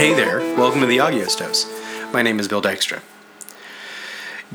Hey 0.00 0.14
there, 0.14 0.38
welcome 0.56 0.80
to 0.80 0.86
the 0.86 0.96
Dose. 0.96 1.66
My 2.10 2.22
name 2.22 2.40
is 2.40 2.48
Bill 2.48 2.62
Dykstra. 2.62 3.02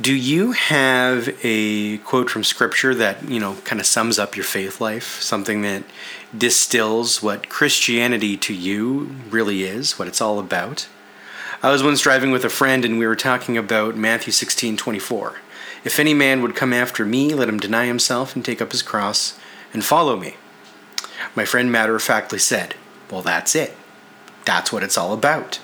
Do 0.02 0.12
you 0.12 0.54
have 0.54 1.38
a 1.44 2.00
quote 2.00 2.32
from 2.32 2.44
scripture 2.44 2.96
that, 2.96 3.30
you 3.30 3.40
know, 3.40 3.58
kind 3.64 3.80
of 3.80 3.86
sums 3.86 4.18
up 4.18 4.36
your 4.36 4.44
faith 4.44 4.82
life? 4.82 5.22
Something 5.22 5.62
that 5.62 5.84
distills 6.36 7.22
what 7.22 7.48
Christianity 7.48 8.38
to 8.38 8.56
you 8.56 9.16
really 9.30 9.66
is, 9.66 10.00
what 10.00 10.08
it's 10.08 10.20
all 10.20 10.40
about? 10.40 10.88
I 11.62 11.70
was 11.70 11.84
once 11.84 12.02
driving 12.02 12.32
with 12.32 12.44
a 12.44 12.50
friend 12.50 12.84
and 12.84 12.98
we 12.98 13.06
were 13.06 13.16
talking 13.16 13.56
about 13.56 13.96
Matthew 13.96 14.34
16 14.34 14.78
24. 14.78 15.36
If 15.84 16.00
any 16.00 16.16
man 16.16 16.42
would 16.42 16.56
come 16.56 16.74
after 16.74 17.06
me, 17.06 17.36
let 17.36 17.50
him 17.50 17.60
deny 17.60 17.86
himself 17.86 18.36
and 18.36 18.44
take 18.44 18.64
up 18.64 18.72
his 18.72 18.82
cross 18.82 19.38
and 19.74 19.86
follow 19.86 20.18
me. 20.18 20.38
My 21.36 21.46
friend 21.46 21.72
matter 21.72 21.96
of 21.96 22.02
factly 22.02 22.40
said, 22.40 22.74
Well, 23.12 23.22
that's 23.22 23.54
it. 23.54 23.78
That's 24.46 24.72
what 24.72 24.84
it's 24.84 24.98
all 24.98 25.14
about. 25.14 25.60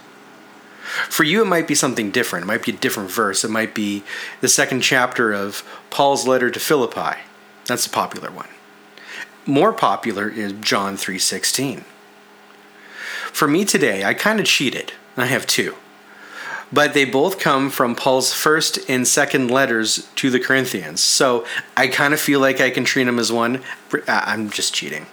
For 1.09 1.23
you, 1.23 1.41
it 1.41 1.47
might 1.47 1.67
be 1.67 1.75
something 1.75 2.11
different. 2.11 2.43
It 2.43 2.47
might 2.47 2.65
be 2.65 2.71
a 2.71 2.75
different 2.77 3.11
verse. 3.11 3.43
It 3.43 3.51
might 3.51 3.73
be 3.73 4.03
the 4.41 4.49
second 4.49 4.81
chapter 4.81 5.31
of 5.31 5.63
Paul's 5.89 6.27
letter 6.27 6.49
to 6.49 6.59
Philippi. 6.59 7.19
That's 7.65 7.85
the 7.85 7.93
popular 7.93 8.31
one. 8.31 8.49
More 9.45 9.71
popular 9.71 10.27
is 10.27 10.53
John 10.53 10.97
3:16. 10.97 11.85
For 13.31 13.47
me 13.47 13.63
today, 13.63 14.03
I 14.03 14.13
kind 14.13 14.39
of 14.39 14.45
cheated. 14.45 14.93
I 15.15 15.27
have 15.27 15.47
two. 15.47 15.75
But 16.73 16.93
they 16.93 17.05
both 17.05 17.39
come 17.39 17.69
from 17.69 17.95
Paul's 17.95 18.33
first 18.33 18.79
and 18.89 19.07
second 19.07 19.51
letters 19.51 20.07
to 20.15 20.29
the 20.29 20.39
Corinthians. 20.39 21.01
So 21.01 21.45
I 21.75 21.87
kind 21.87 22.13
of 22.13 22.19
feel 22.19 22.39
like 22.39 22.61
I 22.61 22.69
can 22.69 22.85
treat 22.85 23.03
them 23.05 23.19
as 23.19 23.31
one. 23.31 23.61
I'm 24.07 24.49
just 24.49 24.73
cheating. 24.73 25.05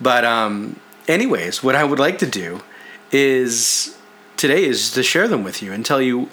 But 0.00 0.24
um, 0.24 0.78
anyways, 1.08 1.62
what 1.62 1.74
I 1.74 1.84
would 1.84 1.98
like 1.98 2.18
to 2.18 2.26
do 2.26 2.62
is 3.14 3.96
today 4.36 4.64
is 4.64 4.90
to 4.92 5.02
share 5.02 5.28
them 5.28 5.44
with 5.44 5.62
you 5.62 5.72
and 5.72 5.86
tell 5.86 6.02
you 6.02 6.28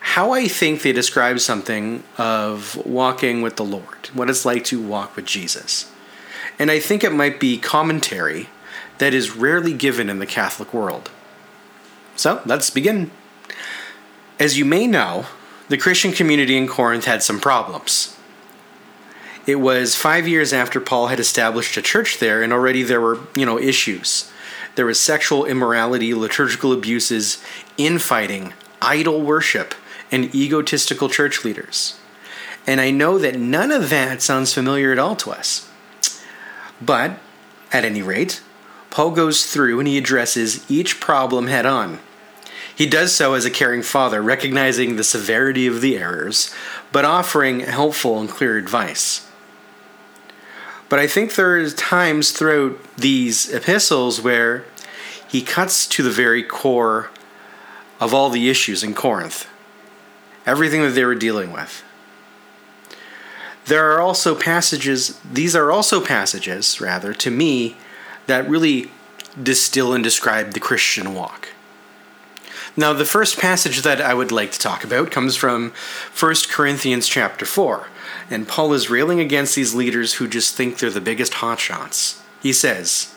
how 0.00 0.32
I 0.32 0.48
think 0.48 0.80
they 0.80 0.92
describe 0.92 1.40
something 1.40 2.04
of 2.16 2.76
walking 2.86 3.42
with 3.42 3.56
the 3.56 3.64
Lord, 3.64 4.08
what 4.14 4.30
it's 4.30 4.44
like 4.44 4.64
to 4.66 4.80
walk 4.80 5.16
with 5.16 5.26
Jesus. 5.26 5.90
And 6.58 6.70
I 6.70 6.78
think 6.78 7.04
it 7.04 7.12
might 7.12 7.40
be 7.40 7.58
commentary 7.58 8.48
that 8.98 9.12
is 9.12 9.36
rarely 9.36 9.74
given 9.74 10.08
in 10.08 10.20
the 10.20 10.26
Catholic 10.26 10.72
world. 10.72 11.10
So 12.16 12.40
let's 12.46 12.70
begin. 12.70 13.10
As 14.38 14.56
you 14.56 14.64
may 14.64 14.86
know, 14.86 15.26
the 15.68 15.78
Christian 15.78 16.12
community 16.12 16.56
in 16.56 16.68
Corinth 16.68 17.04
had 17.04 17.22
some 17.22 17.40
problems. 17.40 18.16
It 19.46 19.56
was 19.56 19.96
five 19.96 20.28
years 20.28 20.52
after 20.52 20.80
Paul 20.80 21.08
had 21.08 21.18
established 21.18 21.76
a 21.76 21.82
church 21.82 22.18
there, 22.18 22.42
and 22.42 22.52
already 22.52 22.82
there 22.82 23.00
were, 23.00 23.18
you 23.34 23.46
know, 23.46 23.58
issues. 23.58 24.30
There 24.76 24.86
was 24.86 25.00
sexual 25.00 25.44
immorality, 25.44 26.14
liturgical 26.14 26.72
abuses, 26.72 27.42
infighting, 27.76 28.54
idol 28.80 29.20
worship, 29.22 29.74
and 30.10 30.34
egotistical 30.34 31.08
church 31.08 31.44
leaders. 31.44 31.98
And 32.66 32.80
I 32.80 32.90
know 32.90 33.18
that 33.18 33.38
none 33.38 33.70
of 33.70 33.90
that 33.90 34.22
sounds 34.22 34.52
familiar 34.52 34.92
at 34.92 34.98
all 34.98 35.16
to 35.16 35.30
us. 35.30 35.68
But, 36.80 37.18
at 37.72 37.84
any 37.84 38.02
rate, 38.02 38.42
Paul 38.90 39.12
goes 39.12 39.46
through 39.46 39.78
and 39.78 39.88
he 39.88 39.98
addresses 39.98 40.68
each 40.70 41.00
problem 41.00 41.46
head 41.46 41.66
on. 41.66 42.00
He 42.74 42.86
does 42.86 43.14
so 43.14 43.34
as 43.34 43.44
a 43.44 43.50
caring 43.50 43.82
father, 43.82 44.22
recognizing 44.22 44.96
the 44.96 45.04
severity 45.04 45.66
of 45.66 45.80
the 45.80 45.98
errors, 45.98 46.54
but 46.92 47.04
offering 47.04 47.60
helpful 47.60 48.18
and 48.18 48.28
clear 48.28 48.56
advice. 48.56 49.29
But 50.90 50.98
I 50.98 51.06
think 51.06 51.34
there 51.34 51.56
are 51.56 51.70
times 51.70 52.32
throughout 52.32 52.76
these 52.96 53.50
epistles 53.54 54.20
where 54.20 54.64
he 55.26 55.40
cuts 55.40 55.86
to 55.86 56.02
the 56.02 56.10
very 56.10 56.42
core 56.42 57.10
of 58.00 58.12
all 58.12 58.28
the 58.28 58.50
issues 58.50 58.82
in 58.82 58.92
Corinth, 58.94 59.48
everything 60.44 60.82
that 60.82 60.90
they 60.90 61.04
were 61.04 61.14
dealing 61.14 61.52
with. 61.52 61.84
There 63.66 63.92
are 63.92 64.00
also 64.00 64.34
passages, 64.34 65.20
these 65.20 65.54
are 65.54 65.70
also 65.70 66.04
passages, 66.04 66.80
rather, 66.80 67.14
to 67.14 67.30
me, 67.30 67.76
that 68.26 68.48
really 68.48 68.90
distill 69.40 69.94
and 69.94 70.02
describe 70.02 70.54
the 70.54 70.60
Christian 70.60 71.14
walk. 71.14 71.50
Now, 72.76 72.92
the 72.92 73.04
first 73.04 73.38
passage 73.38 73.82
that 73.82 74.00
I 74.00 74.12
would 74.12 74.32
like 74.32 74.50
to 74.52 74.58
talk 74.58 74.82
about 74.82 75.12
comes 75.12 75.36
from 75.36 75.72
1 76.18 76.34
Corinthians 76.50 77.06
chapter 77.06 77.44
4. 77.44 77.86
And 78.30 78.46
Paul 78.46 78.72
is 78.72 78.88
railing 78.88 79.18
against 79.18 79.56
these 79.56 79.74
leaders 79.74 80.14
who 80.14 80.28
just 80.28 80.56
think 80.56 80.78
they're 80.78 80.88
the 80.88 81.00
biggest 81.00 81.34
hotshots. 81.34 82.20
He 82.40 82.52
says, 82.52 83.12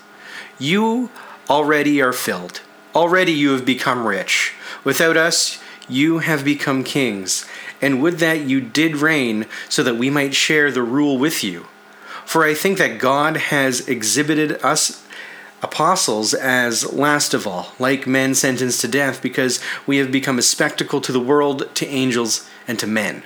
You 0.58 1.12
already 1.50 2.02
are 2.02 2.14
filled. 2.14 2.62
Already 2.96 3.32
you 3.32 3.52
have 3.52 3.66
become 3.66 4.08
rich. 4.08 4.54
Without 4.84 5.16
us, 5.16 5.62
you 5.88 6.20
have 6.20 6.44
become 6.44 6.84
kings. 6.84 7.46
And 7.82 8.02
would 8.02 8.20
that 8.20 8.42
you 8.42 8.60
did 8.60 8.98
reign, 8.98 9.46
so 9.70 9.84
that 9.84 9.98
we 9.98 10.10
might 10.10 10.34
share 10.34 10.72
the 10.72 10.84
rule 10.84 11.18
with 11.18 11.44
you. 11.44 11.68
For 12.26 12.44
I 12.44 12.54
think 12.54 12.78
that 12.78 13.00
God 13.00 13.38
has 13.38 13.88
exhibited 13.88 14.54
us 14.64 15.06
apostles 15.62 16.34
as 16.34 16.92
last 16.92 17.34
of 17.34 17.46
all, 17.46 17.74
like 17.80 18.08
men 18.08 18.36
sentenced 18.36 18.82
to 18.82 18.88
death, 18.88 19.22
because 19.22 19.62
we 19.86 19.98
have 19.98 20.12
become 20.12 20.40
a 20.40 20.44
spectacle 20.44 21.02
to 21.02 21.12
the 21.12 21.20
world, 21.20 21.70
to 21.76 21.88
angels, 21.88 22.50
and 22.68 22.80
to 22.80 22.88
men. 22.88 23.24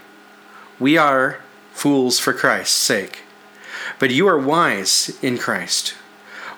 We 0.79 0.97
are 0.97 1.39
fools 1.77 2.17
for 2.17 2.33
Christ's 2.33 2.75
sake. 2.75 3.19
But 3.99 4.09
you 4.09 4.27
are 4.27 4.39
wise 4.39 5.17
in 5.21 5.37
Christ. 5.37 5.93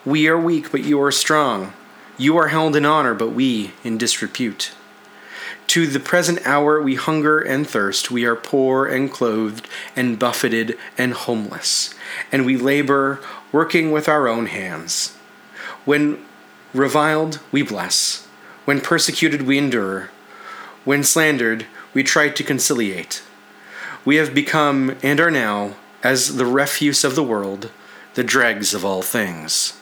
We 0.05 0.27
are 0.29 0.39
weak, 0.39 0.71
but 0.71 0.83
you 0.83 1.01
are 1.01 1.11
strong. 1.11 1.73
You 2.17 2.37
are 2.37 2.47
held 2.47 2.75
in 2.75 2.85
honor, 2.85 3.13
but 3.13 3.31
we 3.33 3.71
in 3.83 3.97
disrepute. 3.97 4.71
To 5.67 5.85
the 5.85 5.99
present 5.99 6.39
hour 6.47 6.81
we 6.81 6.95
hunger 6.95 7.39
and 7.39 7.67
thirst, 7.67 8.09
we 8.09 8.25
are 8.25 8.35
poor 8.35 8.85
and 8.85 9.11
clothed, 9.11 9.67
and 9.95 10.17
buffeted 10.17 10.77
and 10.97 11.13
homeless, 11.13 11.93
and 12.31 12.45
we 12.45 12.57
labor, 12.57 13.19
working 13.51 13.91
with 13.91 14.09
our 14.09 14.27
own 14.27 14.47
hands. 14.47 15.15
When 15.85 16.25
reviled, 16.73 17.39
we 17.51 17.61
bless. 17.61 18.25
When 18.65 18.79
persecuted, 18.81 19.41
we 19.41 19.57
endure. 19.57 20.09
When 20.85 21.03
slandered, 21.03 21.67
we 21.93 22.03
try 22.03 22.29
to 22.29 22.43
conciliate. 22.43 23.21
We 24.09 24.15
have 24.15 24.33
become, 24.33 24.95
and 25.03 25.19
are 25.19 25.29
now, 25.29 25.75
as 26.01 26.37
the 26.37 26.45
refuse 26.47 27.03
of 27.03 27.13
the 27.13 27.21
world, 27.21 27.69
the 28.15 28.23
dregs 28.23 28.73
of 28.73 28.83
all 28.83 29.03
things. 29.03 29.77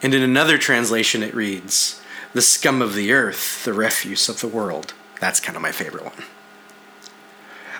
And 0.00 0.14
in 0.14 0.22
another 0.22 0.56
translation, 0.56 1.24
it 1.24 1.34
reads, 1.34 2.00
the 2.32 2.42
scum 2.42 2.80
of 2.80 2.94
the 2.94 3.10
earth, 3.10 3.64
the 3.64 3.72
refuse 3.72 4.28
of 4.28 4.40
the 4.40 4.46
world. 4.46 4.94
That's 5.18 5.40
kind 5.40 5.56
of 5.56 5.62
my 5.62 5.72
favorite 5.72 6.04
one. 6.04 6.22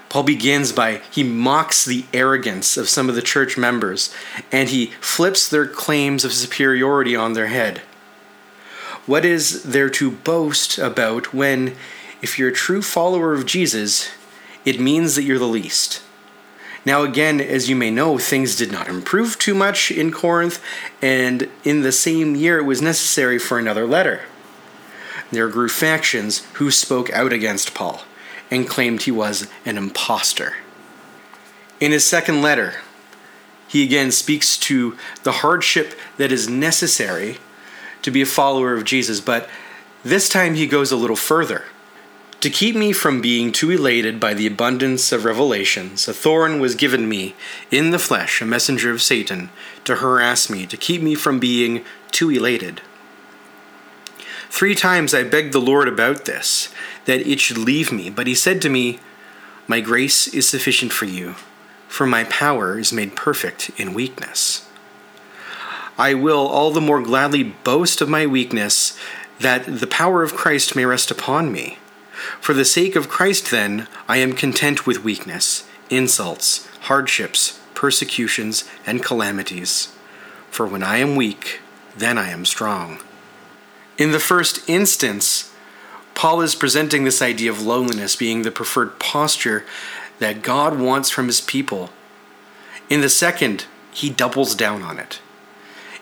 Paul 0.09 0.25
begins 0.25 0.73
by 0.73 1.03
he 1.09 1.23
mocks 1.23 1.85
the 1.85 2.05
arrogance 2.13 2.77
of 2.77 2.89
some 2.89 3.09
of 3.09 3.15
the 3.15 3.23
church 3.23 3.57
members 3.57 4.13
and 4.51 4.71
he 4.71 4.87
flips 5.01 5.49
their 5.49 5.69
claims 5.69 6.25
of 6.25 6.33
superiority 6.33 7.15
on 7.15 7.35
their 7.35 7.47
head. 7.47 7.79
What 9.07 9.25
is 9.25 9.63
there 9.63 9.91
to 9.91 10.11
boast 10.11 10.79
about 10.79 11.33
when, 11.33 11.77
if 12.23 12.41
you're 12.41 12.49
a 12.49 12.53
true 12.53 12.83
follower 12.83 13.35
of 13.35 13.47
Jesus, 13.47 14.11
it 14.65 14.81
means 14.81 15.15
that 15.15 15.23
you're 15.23 15.39
the 15.39 15.47
least? 15.47 16.03
Now, 16.85 17.03
again, 17.03 17.41
as 17.41 17.69
you 17.69 17.77
may 17.77 17.91
know, 17.91 18.17
things 18.19 18.57
did 18.57 18.73
not 18.73 18.89
improve 18.89 19.39
too 19.39 19.55
much 19.55 19.91
in 19.91 20.11
Corinth, 20.11 20.63
and 21.03 21.49
in 21.63 21.83
the 21.83 21.93
same 21.93 22.35
year 22.35 22.59
it 22.59 22.65
was 22.65 22.81
necessary 22.81 23.39
for 23.39 23.59
another 23.59 23.87
letter. 23.87 24.23
There 25.31 25.49
grew 25.49 25.69
factions 25.69 26.41
who 26.55 26.71
spoke 26.71 27.11
out 27.11 27.33
against 27.33 27.75
Paul 27.75 28.03
and 28.51 28.69
claimed 28.69 29.03
he 29.03 29.11
was 29.11 29.47
an 29.65 29.77
impostor. 29.77 30.57
In 31.79 31.93
his 31.93 32.05
second 32.05 32.43
letter, 32.43 32.75
he 33.69 33.85
again 33.85 34.11
speaks 34.11 34.59
to 34.59 34.97
the 35.23 35.33
hardship 35.33 35.95
that 36.17 36.33
is 36.33 36.49
necessary 36.49 37.39
to 38.03 38.11
be 38.11 38.23
a 38.23 38.27
follower 38.27 38.75
of 38.75 38.85
Jesus, 38.85 39.21
but 39.21 39.49
this 40.03 40.29
time 40.29 40.55
he 40.55 40.67
goes 40.67 40.91
a 40.91 40.97
little 40.97 41.15
further. 41.15 41.65
To 42.41 42.49
keep 42.49 42.75
me 42.75 42.93
from 42.93 43.21
being 43.21 43.53
too 43.53 43.71
elated 43.71 44.19
by 44.19 44.33
the 44.33 44.47
abundance 44.47 45.13
of 45.13 45.27
revelations, 45.27 46.09
a 46.09 46.15
thorn 46.15 46.59
was 46.59 46.75
given 46.75 47.07
me 47.07 47.35
in 47.71 47.91
the 47.91 47.99
flesh, 47.99 48.41
a 48.41 48.47
messenger 48.47 48.91
of 48.91 49.03
Satan, 49.03 49.51
to 49.85 49.97
harass 49.97 50.49
me, 50.49 50.65
to 50.67 50.79
keep 50.79 51.03
me 51.03 51.15
from 51.15 51.39
being 51.39 51.85
too 52.11 52.31
elated. 52.31 52.81
Three 54.49 54.75
times 54.75 55.13
I 55.13 55.23
begged 55.23 55.53
the 55.53 55.61
Lord 55.61 55.87
about 55.87 56.25
this, 56.25 56.71
that 57.05 57.21
it 57.21 57.41
should 57.41 57.59
leave 57.59 57.93
me, 57.93 58.09
but 58.09 58.27
he 58.27 58.35
said 58.35 58.63
to 58.63 58.71
me, 58.71 59.01
My 59.67 59.83
grace 59.83 60.27
is 60.27 60.49
sufficient 60.49 60.95
for 60.95 61.05
you, 61.05 61.35
for 61.89 62.07
my 62.07 62.25
power 62.25 62.79
is 62.79 62.91
made 62.91 63.17
perfect 63.17 63.71
in 63.77 63.93
weakness. 63.93 64.67
I 65.99 66.15
will 66.15 66.49
all 66.49 66.71
the 66.71 66.81
more 66.81 67.03
gladly 67.03 67.43
boast 67.43 68.01
of 68.01 68.09
my 68.09 68.27
weakness, 68.27 68.99
that 69.41 69.67
the 69.67 69.87
power 69.87 70.23
of 70.23 70.35
Christ 70.35 70.75
may 70.75 70.87
rest 70.87 71.11
upon 71.11 71.53
me. 71.53 71.77
For 72.41 72.55
the 72.55 72.65
sake 72.65 72.97
of 72.97 73.09
Christ, 73.09 73.51
then, 73.51 73.89
I 74.09 74.19
am 74.19 74.33
content 74.33 74.87
with 74.87 75.05
weakness, 75.05 75.69
insults, 75.89 76.67
hardships, 76.83 77.61
persecutions, 77.75 78.69
and 78.87 79.03
calamities. 79.03 79.95
For 80.51 80.67
when 80.67 80.83
I 80.83 80.99
am 80.99 81.17
weak, 81.17 81.61
then 81.97 82.19
I 82.19 82.31
am 82.31 82.45
strong. 82.45 82.99
In 83.97 84.13
the 84.13 84.21
first 84.21 84.69
instance, 84.69 85.53
Paul 86.15 86.43
is 86.43 86.55
presenting 86.55 87.05
this 87.05 87.23
idea 87.23 87.51
of 87.51 87.63
loneliness 87.63 88.17
being 88.17 88.43
the 88.43 88.51
preferred 88.51 88.99
posture 88.99 89.65
that 90.19 90.43
God 90.43 90.79
wants 90.79 91.11
from 91.11 91.27
his 91.27 91.41
people. 91.41 91.91
In 92.89 93.01
the 93.01 93.09
second, 93.09 93.67
he 93.93 94.11
doubles 94.11 94.55
down 94.55 94.83
on 94.83 94.99
it. 94.99 95.21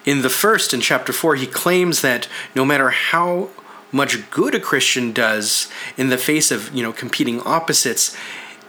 In 0.04 0.22
the 0.22 0.30
first, 0.30 0.72
in 0.72 0.80
chapter 0.80 1.12
4, 1.12 1.36
he 1.36 1.46
claims 1.46 2.00
that 2.00 2.28
no 2.54 2.64
matter 2.64 2.90
how 2.90 3.50
much 3.92 4.30
good 4.30 4.54
a 4.54 4.60
Christian 4.60 5.12
does 5.12 5.68
in 5.96 6.08
the 6.08 6.18
face 6.18 6.50
of, 6.50 6.74
you 6.74 6.82
know, 6.82 6.92
competing 6.92 7.40
opposites, 7.40 8.16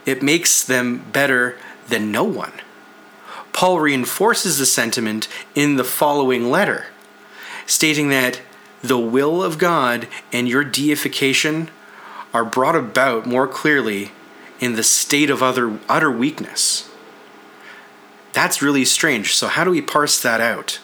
it 0.06 0.24
makes 0.24 0.64
them 0.64 1.06
better 1.12 1.58
than 1.88 2.12
no 2.12 2.24
one. 2.24 2.54
Paul 3.54 3.80
reinforces 3.80 4.58
the 4.58 4.66
sentiment 4.66 5.28
in 5.56 5.76
the 5.76 5.84
following 5.84 6.50
letter, 6.50 6.86
stating 7.66 8.10
that 8.10 8.42
the 8.82 8.98
will 8.98 9.44
of 9.44 9.58
God 9.58 10.08
and 10.32 10.48
your 10.48 10.64
deification 10.64 11.70
are 12.34 12.46
brought 12.46 12.76
about 12.76 13.26
more 13.26 13.48
clearly 13.48 14.12
in 14.60 14.76
the 14.76 14.84
state 14.84 15.30
of 15.30 15.44
utter, 15.44 15.80
utter 15.90 16.12
weakness. 16.12 16.90
That's 18.34 18.62
really 18.62 18.86
strange. 18.86 19.36
So, 19.36 19.48
how 19.48 19.64
do 19.64 19.72
we 19.72 19.82
parse 19.82 20.22
that 20.22 20.40
out? 20.40 20.80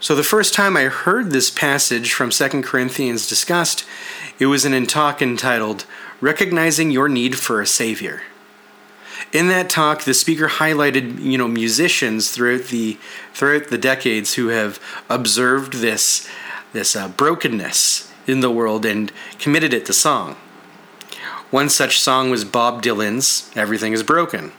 So, 0.00 0.14
the 0.14 0.22
first 0.22 0.54
time 0.54 0.76
I 0.76 0.84
heard 0.84 1.30
this 1.30 1.50
passage 1.50 2.12
from 2.12 2.30
2 2.30 2.62
Corinthians 2.62 3.28
discussed, 3.28 3.84
it 4.38 4.46
was 4.46 4.64
in 4.64 4.72
a 4.72 4.86
talk 4.86 5.20
entitled 5.20 5.86
Recognizing 6.20 6.92
Your 6.92 7.08
Need 7.08 7.36
for 7.36 7.60
a 7.60 7.66
Savior. 7.66 8.22
In 9.32 9.48
that 9.48 9.68
talk, 9.68 10.02
the 10.02 10.14
speaker 10.14 10.46
highlighted, 10.46 11.20
you 11.20 11.36
know, 11.36 11.48
musicians 11.48 12.30
throughout 12.30 12.66
the 12.66 12.96
throughout 13.34 13.68
the 13.68 13.78
decades 13.78 14.34
who 14.34 14.48
have 14.48 14.78
observed 15.08 15.74
this 15.74 16.28
this 16.72 16.94
uh, 16.94 17.08
brokenness 17.08 18.12
in 18.28 18.38
the 18.38 18.52
world 18.52 18.86
and 18.86 19.10
committed 19.40 19.74
it 19.74 19.84
to 19.86 19.92
song. 19.92 20.36
One 21.50 21.68
such 21.68 21.98
song 21.98 22.30
was 22.30 22.44
Bob 22.44 22.82
Dylan's 22.82 23.50
Everything 23.56 23.92
is 23.92 24.04
Broken. 24.04 24.52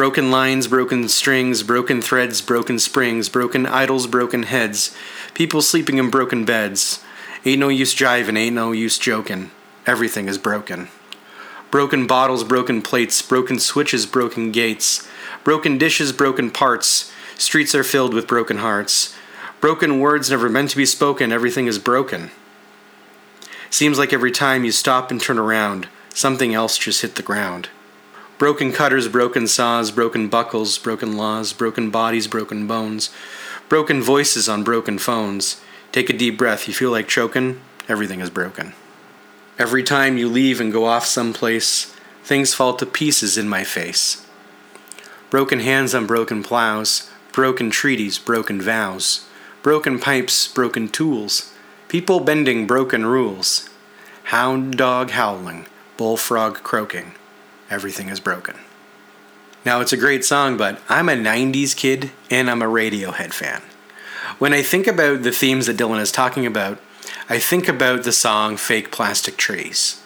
Broken 0.00 0.30
lines, 0.30 0.66
broken 0.66 1.10
strings, 1.10 1.62
broken 1.62 2.00
threads, 2.00 2.40
broken 2.40 2.78
springs, 2.78 3.28
broken 3.28 3.66
idols, 3.66 4.06
broken 4.06 4.44
heads, 4.44 4.96
people 5.34 5.60
sleeping 5.60 5.98
in 5.98 6.08
broken 6.08 6.46
beds. 6.46 7.04
Ain't 7.44 7.60
no 7.60 7.68
use 7.68 7.94
jiving, 7.94 8.38
ain't 8.38 8.54
no 8.54 8.72
use 8.72 8.96
joking. 8.96 9.50
Everything 9.86 10.26
is 10.26 10.38
broken. 10.38 10.88
Broken 11.70 12.06
bottles, 12.06 12.44
broken 12.44 12.80
plates, 12.80 13.20
broken 13.20 13.58
switches, 13.58 14.06
broken 14.06 14.52
gates, 14.52 15.06
broken 15.44 15.76
dishes, 15.76 16.12
broken 16.12 16.50
parts. 16.50 17.12
Streets 17.36 17.74
are 17.74 17.84
filled 17.84 18.14
with 18.14 18.26
broken 18.26 18.56
hearts. 18.56 19.14
Broken 19.60 20.00
words 20.00 20.30
never 20.30 20.48
meant 20.48 20.70
to 20.70 20.78
be 20.78 20.86
spoken, 20.86 21.30
everything 21.30 21.66
is 21.66 21.78
broken. 21.78 22.30
Seems 23.68 23.98
like 23.98 24.14
every 24.14 24.32
time 24.32 24.64
you 24.64 24.72
stop 24.72 25.10
and 25.10 25.20
turn 25.20 25.38
around, 25.38 25.88
something 26.14 26.54
else 26.54 26.78
just 26.78 27.02
hit 27.02 27.16
the 27.16 27.22
ground. 27.22 27.68
Broken 28.40 28.72
cutters, 28.72 29.06
broken 29.06 29.46
saws, 29.46 29.90
broken 29.90 30.28
buckles, 30.28 30.78
broken 30.78 31.16
laws, 31.16 31.52
broken 31.52 31.90
bodies, 31.90 32.26
broken 32.26 32.66
bones, 32.66 33.10
broken 33.68 34.02
voices 34.02 34.48
on 34.48 34.64
broken 34.64 34.98
phones. 34.98 35.60
Take 35.92 36.08
a 36.08 36.16
deep 36.16 36.38
breath, 36.38 36.66
you 36.66 36.72
feel 36.72 36.90
like 36.90 37.06
choking, 37.06 37.60
everything 37.86 38.20
is 38.20 38.30
broken. 38.30 38.72
Every 39.58 39.82
time 39.82 40.16
you 40.16 40.26
leave 40.28 40.58
and 40.58 40.72
go 40.72 40.86
off 40.86 41.04
someplace, 41.04 41.94
things 42.24 42.54
fall 42.54 42.74
to 42.76 42.86
pieces 42.86 43.36
in 43.36 43.46
my 43.46 43.62
face. 43.62 44.26
Broken 45.28 45.60
hands 45.60 45.94
on 45.94 46.06
broken 46.06 46.42
plows, 46.42 47.10
broken 47.32 47.70
treaties, 47.70 48.18
broken 48.18 48.60
vows 48.60 49.26
broken 49.62 49.98
pipes, 49.98 50.48
broken 50.48 50.88
tools, 50.88 51.52
people 51.88 52.20
bending 52.20 52.66
broken 52.66 53.04
rules, 53.04 53.68
hound 54.24 54.76
dog 54.78 55.10
howling, 55.10 55.66
bullfrog 55.98 56.54
croaking. 56.62 57.12
Everything 57.70 58.08
is 58.08 58.20
broken. 58.20 58.56
Now, 59.64 59.80
it's 59.80 59.92
a 59.92 59.96
great 59.96 60.24
song, 60.24 60.56
but 60.56 60.80
I'm 60.88 61.08
a 61.08 61.14
90s 61.14 61.76
kid 61.76 62.10
and 62.30 62.50
I'm 62.50 62.62
a 62.62 62.66
Radiohead 62.66 63.32
fan. 63.32 63.62
When 64.38 64.52
I 64.52 64.62
think 64.62 64.86
about 64.86 65.22
the 65.22 65.32
themes 65.32 65.66
that 65.66 65.76
Dylan 65.76 66.00
is 66.00 66.12
talking 66.12 66.46
about, 66.46 66.78
I 67.28 67.38
think 67.38 67.68
about 67.68 68.02
the 68.02 68.12
song 68.12 68.56
Fake 68.56 68.90
Plastic 68.90 69.36
Trees. 69.36 70.02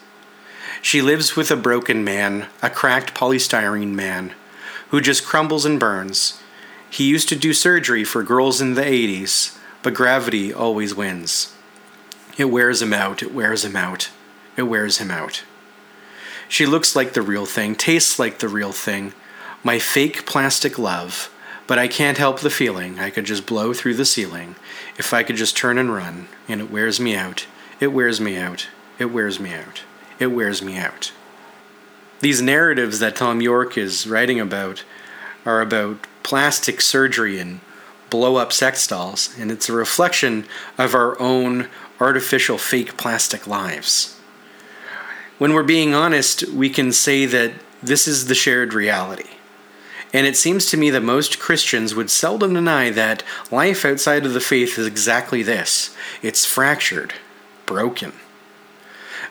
She 0.82 1.00
lives 1.00 1.34
with 1.34 1.50
a 1.50 1.56
broken 1.56 2.04
man, 2.04 2.46
a 2.62 2.68
cracked 2.68 3.14
polystyrene 3.14 3.94
man, 3.94 4.34
who 4.90 5.00
just 5.00 5.24
crumbles 5.24 5.64
and 5.64 5.80
burns, 5.80 6.40
he 6.94 7.08
used 7.08 7.28
to 7.30 7.34
do 7.34 7.52
surgery 7.52 8.04
for 8.04 8.22
girls 8.22 8.60
in 8.60 8.74
the 8.74 8.82
80s, 8.82 9.58
but 9.82 9.94
gravity 9.94 10.54
always 10.54 10.94
wins. 10.94 11.52
It 12.38 12.44
wears 12.44 12.80
him 12.82 12.92
out, 12.92 13.20
it 13.20 13.34
wears 13.34 13.64
him 13.64 13.74
out, 13.74 14.10
it 14.56 14.62
wears 14.62 14.98
him 14.98 15.10
out. 15.10 15.42
She 16.48 16.66
looks 16.66 16.94
like 16.94 17.12
the 17.12 17.22
real 17.22 17.46
thing, 17.46 17.74
tastes 17.74 18.18
like 18.18 18.38
the 18.38 18.48
real 18.48 18.72
thing, 18.72 19.12
my 19.62 19.78
fake 19.78 20.26
plastic 20.26 20.78
love, 20.78 21.30
but 21.66 21.78
I 21.78 21.88
can't 21.88 22.18
help 22.18 22.40
the 22.40 22.50
feeling 22.50 22.98
I 22.98 23.10
could 23.10 23.24
just 23.24 23.46
blow 23.46 23.72
through 23.72 23.94
the 23.94 24.04
ceiling. 24.04 24.56
If 24.98 25.14
I 25.14 25.22
could 25.22 25.36
just 25.36 25.56
turn 25.56 25.78
and 25.78 25.92
run, 25.92 26.28
and 26.48 26.60
it 26.60 26.70
wears 26.70 27.00
me 27.00 27.16
out, 27.16 27.46
it 27.80 27.88
wears 27.88 28.20
me 28.20 28.36
out, 28.36 28.68
it 28.98 29.06
wears 29.06 29.40
me 29.40 29.54
out, 29.54 29.82
it 30.18 30.28
wears 30.28 30.62
me 30.62 30.76
out. 30.76 31.12
These 32.20 32.42
narratives 32.42 33.00
that 33.00 33.16
Thom 33.16 33.40
Yorke 33.40 33.76
is 33.76 34.06
writing 34.06 34.40
about 34.40 34.84
are 35.44 35.60
about 35.60 36.06
plastic 36.22 36.80
surgery 36.80 37.38
and 37.38 37.60
blow 38.10 38.36
up 38.36 38.52
sex 38.52 38.86
dolls, 38.86 39.34
and 39.38 39.50
it's 39.50 39.68
a 39.68 39.72
reflection 39.72 40.46
of 40.78 40.94
our 40.94 41.20
own 41.20 41.68
artificial 42.00 42.58
fake 42.58 42.96
plastic 42.96 43.46
lives. 43.46 44.13
When 45.38 45.52
we're 45.52 45.62
being 45.62 45.94
honest, 45.94 46.48
we 46.48 46.70
can 46.70 46.92
say 46.92 47.26
that 47.26 47.52
this 47.82 48.06
is 48.06 48.26
the 48.26 48.34
shared 48.34 48.72
reality. 48.72 49.30
And 50.12 50.28
it 50.28 50.36
seems 50.36 50.66
to 50.66 50.76
me 50.76 50.90
that 50.90 51.02
most 51.02 51.40
Christians 51.40 51.94
would 51.94 52.08
seldom 52.08 52.54
deny 52.54 52.90
that 52.90 53.24
life 53.50 53.84
outside 53.84 54.24
of 54.24 54.32
the 54.32 54.40
faith 54.40 54.78
is 54.78 54.86
exactly 54.86 55.42
this 55.42 55.94
it's 56.22 56.46
fractured, 56.46 57.14
broken. 57.66 58.12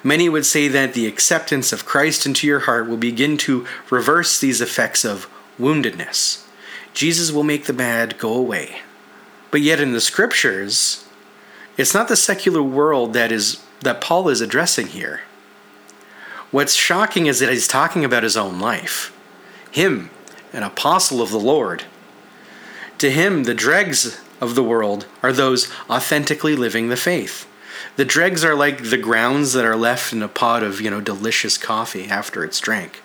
Many 0.04 0.28
would 0.28 0.46
say 0.46 0.68
that 0.68 0.94
the 0.94 1.08
acceptance 1.08 1.72
of 1.72 1.86
Christ 1.86 2.26
into 2.26 2.46
your 2.46 2.62
heart 2.62 2.90
will 2.90 2.98
begin 2.98 3.38
to 3.38 3.66
reverse 3.90 4.38
these 4.38 4.60
effects 4.60 5.06
of 5.06 5.30
woundedness. 5.58 6.46
Jesus 6.94 7.32
will 7.32 7.44
make 7.44 7.66
the 7.66 7.74
bad 7.74 8.18
go 8.18 8.34
away. 8.34 8.82
But 9.50 9.62
yet 9.62 9.80
in 9.80 9.94
the 9.94 10.02
scriptures, 10.02 11.08
it's 11.78 11.94
not 11.94 12.10
the 12.10 12.18
secular 12.18 12.62
world 12.62 13.14
that 13.14 13.32
is 13.32 13.64
that 13.80 14.02
Paul 14.02 14.28
is 14.28 14.42
addressing 14.42 14.88
here. 14.88 15.22
What's 16.54 16.76
shocking 16.76 17.26
is 17.26 17.40
that 17.40 17.50
he's 17.50 17.68
talking 17.68 18.06
about 18.06 18.22
his 18.22 18.38
own 18.38 18.60
life. 18.60 19.12
Him, 19.72 20.12
an 20.54 20.62
apostle 20.62 21.20
of 21.20 21.32
the 21.32 21.40
Lord. 21.40 21.86
To 23.00 23.10
him, 23.10 23.46
the 23.46 23.56
dregs 23.56 24.22
of 24.40 24.54
the 24.54 24.62
world 24.62 25.08
are 25.24 25.34
those 25.34 25.68
authentically 25.90 26.56
living 26.56 26.90
the 26.90 26.96
faith. 26.96 27.48
The 27.96 28.06
dregs 28.06 28.46
are 28.46 28.54
like 28.54 28.92
the 28.92 29.00
grounds 29.00 29.54
that 29.54 29.66
are 29.66 29.76
left 29.76 30.14
in 30.14 30.22
a 30.22 30.28
pot 30.28 30.62
of, 30.62 30.80
you 30.80 30.92
know, 30.92 31.02
delicious 31.02 31.58
coffee 31.58 32.06
after 32.06 32.44
it's 32.44 32.60
drank. 32.60 33.02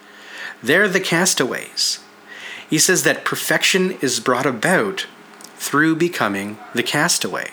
They're 0.63 0.87
the 0.87 1.01
castaways. 1.01 2.01
He 2.69 2.79
says 2.79 3.03
that 3.05 3.25
perfection 3.25 3.93
is 4.03 4.21
brought 4.21 4.45
about 4.45 5.07
through 5.57 5.97
becoming 5.97 6.59
the 6.75 6.83
castaway. 6.83 7.53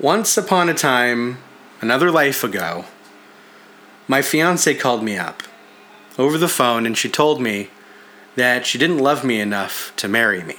Once 0.00 0.36
upon 0.36 0.68
a 0.68 0.74
time, 0.74 1.38
another 1.80 2.12
life 2.12 2.44
ago, 2.44 2.84
my 4.06 4.22
fiance 4.22 4.72
called 4.74 5.02
me 5.02 5.16
up 5.16 5.42
over 6.18 6.38
the 6.38 6.48
phone 6.48 6.86
and 6.86 6.96
she 6.96 7.08
told 7.08 7.40
me 7.40 7.70
that 8.36 8.66
she 8.66 8.78
didn't 8.78 8.98
love 8.98 9.24
me 9.24 9.40
enough 9.40 9.92
to 9.96 10.08
marry 10.08 10.42
me. 10.42 10.56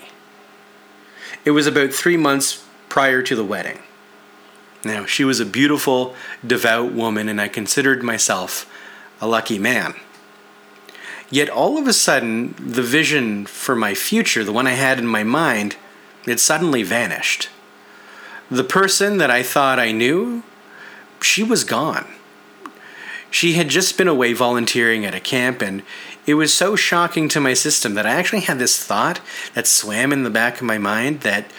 It 1.43 1.51
was 1.51 1.67
about 1.67 1.93
three 1.93 2.17
months 2.17 2.65
prior 2.89 3.21
to 3.21 3.35
the 3.35 3.43
wedding. 3.43 3.79
Now, 4.83 5.05
she 5.05 5.23
was 5.23 5.39
a 5.39 5.45
beautiful, 5.45 6.15
devout 6.45 6.91
woman, 6.91 7.27
and 7.27 7.41
I 7.41 7.47
considered 7.47 8.03
myself 8.03 8.71
a 9.19 9.27
lucky 9.27 9.57
man. 9.57 9.95
Yet 11.29 11.49
all 11.49 11.77
of 11.77 11.87
a 11.87 11.93
sudden, 11.93 12.55
the 12.59 12.83
vision 12.83 13.45
for 13.45 13.75
my 13.75 13.95
future, 13.95 14.43
the 14.43 14.53
one 14.53 14.67
I 14.67 14.71
had 14.71 14.99
in 14.99 15.07
my 15.07 15.23
mind, 15.23 15.75
it 16.25 16.39
suddenly 16.39 16.83
vanished. 16.83 17.49
The 18.49 18.63
person 18.63 19.17
that 19.17 19.31
I 19.31 19.41
thought 19.41 19.79
I 19.79 19.91
knew, 19.91 20.43
she 21.19 21.41
was 21.41 21.63
gone. 21.63 22.05
She 23.35 23.55
had 23.55 23.67
just 23.67 23.97
been 23.97 24.07
away 24.07 24.31
volunteering 24.31 25.03
at 25.03 25.13
a 25.13 25.19
camp, 25.19 25.61
and 25.61 25.83
it 26.25 26.35
was 26.35 26.53
so 26.53 26.77
shocking 26.77 27.27
to 27.27 27.41
my 27.41 27.53
system 27.53 27.93
that 27.95 28.05
I 28.05 28.11
actually 28.11 28.39
had 28.39 28.59
this 28.59 28.81
thought 28.81 29.19
that 29.53 29.67
swam 29.67 30.13
in 30.13 30.23
the 30.23 30.29
back 30.29 30.55
of 30.55 30.61
my 30.61 30.77
mind 30.77 31.19
that 31.19 31.51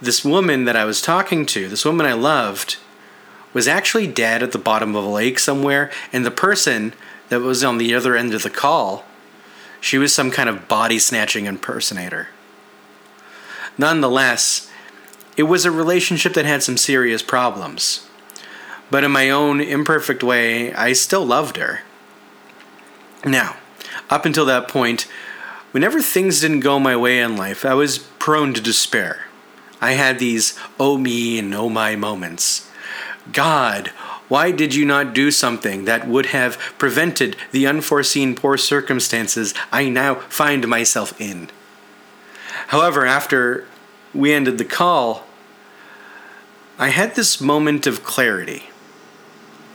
this 0.00 0.24
woman 0.24 0.64
that 0.64 0.76
I 0.76 0.84
was 0.84 1.02
talking 1.02 1.44
to, 1.46 1.68
this 1.68 1.84
woman 1.84 2.06
I 2.06 2.12
loved, 2.12 2.76
was 3.52 3.66
actually 3.66 4.06
dead 4.06 4.44
at 4.44 4.52
the 4.52 4.58
bottom 4.58 4.94
of 4.94 5.04
a 5.04 5.08
lake 5.08 5.40
somewhere, 5.40 5.90
and 6.12 6.24
the 6.24 6.30
person 6.30 6.92
that 7.30 7.40
was 7.40 7.64
on 7.64 7.78
the 7.78 7.96
other 7.96 8.14
end 8.14 8.32
of 8.32 8.44
the 8.44 8.48
call 8.48 9.04
she 9.80 9.98
was 9.98 10.14
some 10.14 10.30
kind 10.30 10.48
of 10.48 10.68
body 10.68 11.00
snatching 11.00 11.46
impersonator. 11.46 12.28
Nonetheless, 13.76 14.70
it 15.36 15.42
was 15.42 15.64
a 15.64 15.72
relationship 15.72 16.34
that 16.34 16.44
had 16.44 16.62
some 16.62 16.76
serious 16.76 17.24
problems. 17.24 18.03
But 18.90 19.04
in 19.04 19.10
my 19.10 19.30
own 19.30 19.60
imperfect 19.60 20.22
way, 20.22 20.72
I 20.74 20.92
still 20.92 21.24
loved 21.24 21.56
her. 21.56 21.80
Now, 23.24 23.56
up 24.10 24.26
until 24.26 24.44
that 24.46 24.68
point, 24.68 25.06
whenever 25.72 26.00
things 26.00 26.40
didn't 26.40 26.60
go 26.60 26.78
my 26.78 26.96
way 26.96 27.20
in 27.20 27.36
life, 27.36 27.64
I 27.64 27.74
was 27.74 27.98
prone 27.98 28.54
to 28.54 28.60
despair. 28.60 29.26
I 29.80 29.92
had 29.92 30.18
these 30.18 30.58
oh 30.78 30.98
me 30.98 31.38
and 31.38 31.54
oh 31.54 31.68
my 31.68 31.96
moments. 31.96 32.70
God, 33.32 33.88
why 34.28 34.50
did 34.50 34.74
you 34.74 34.84
not 34.84 35.14
do 35.14 35.30
something 35.30 35.84
that 35.84 36.08
would 36.08 36.26
have 36.26 36.58
prevented 36.78 37.36
the 37.52 37.66
unforeseen 37.66 38.34
poor 38.34 38.56
circumstances 38.56 39.54
I 39.70 39.88
now 39.88 40.16
find 40.16 40.66
myself 40.68 41.18
in? 41.20 41.50
However, 42.68 43.06
after 43.06 43.66
we 44.14 44.32
ended 44.32 44.58
the 44.58 44.64
call, 44.64 45.24
I 46.78 46.88
had 46.88 47.14
this 47.14 47.40
moment 47.40 47.86
of 47.86 48.04
clarity, 48.04 48.64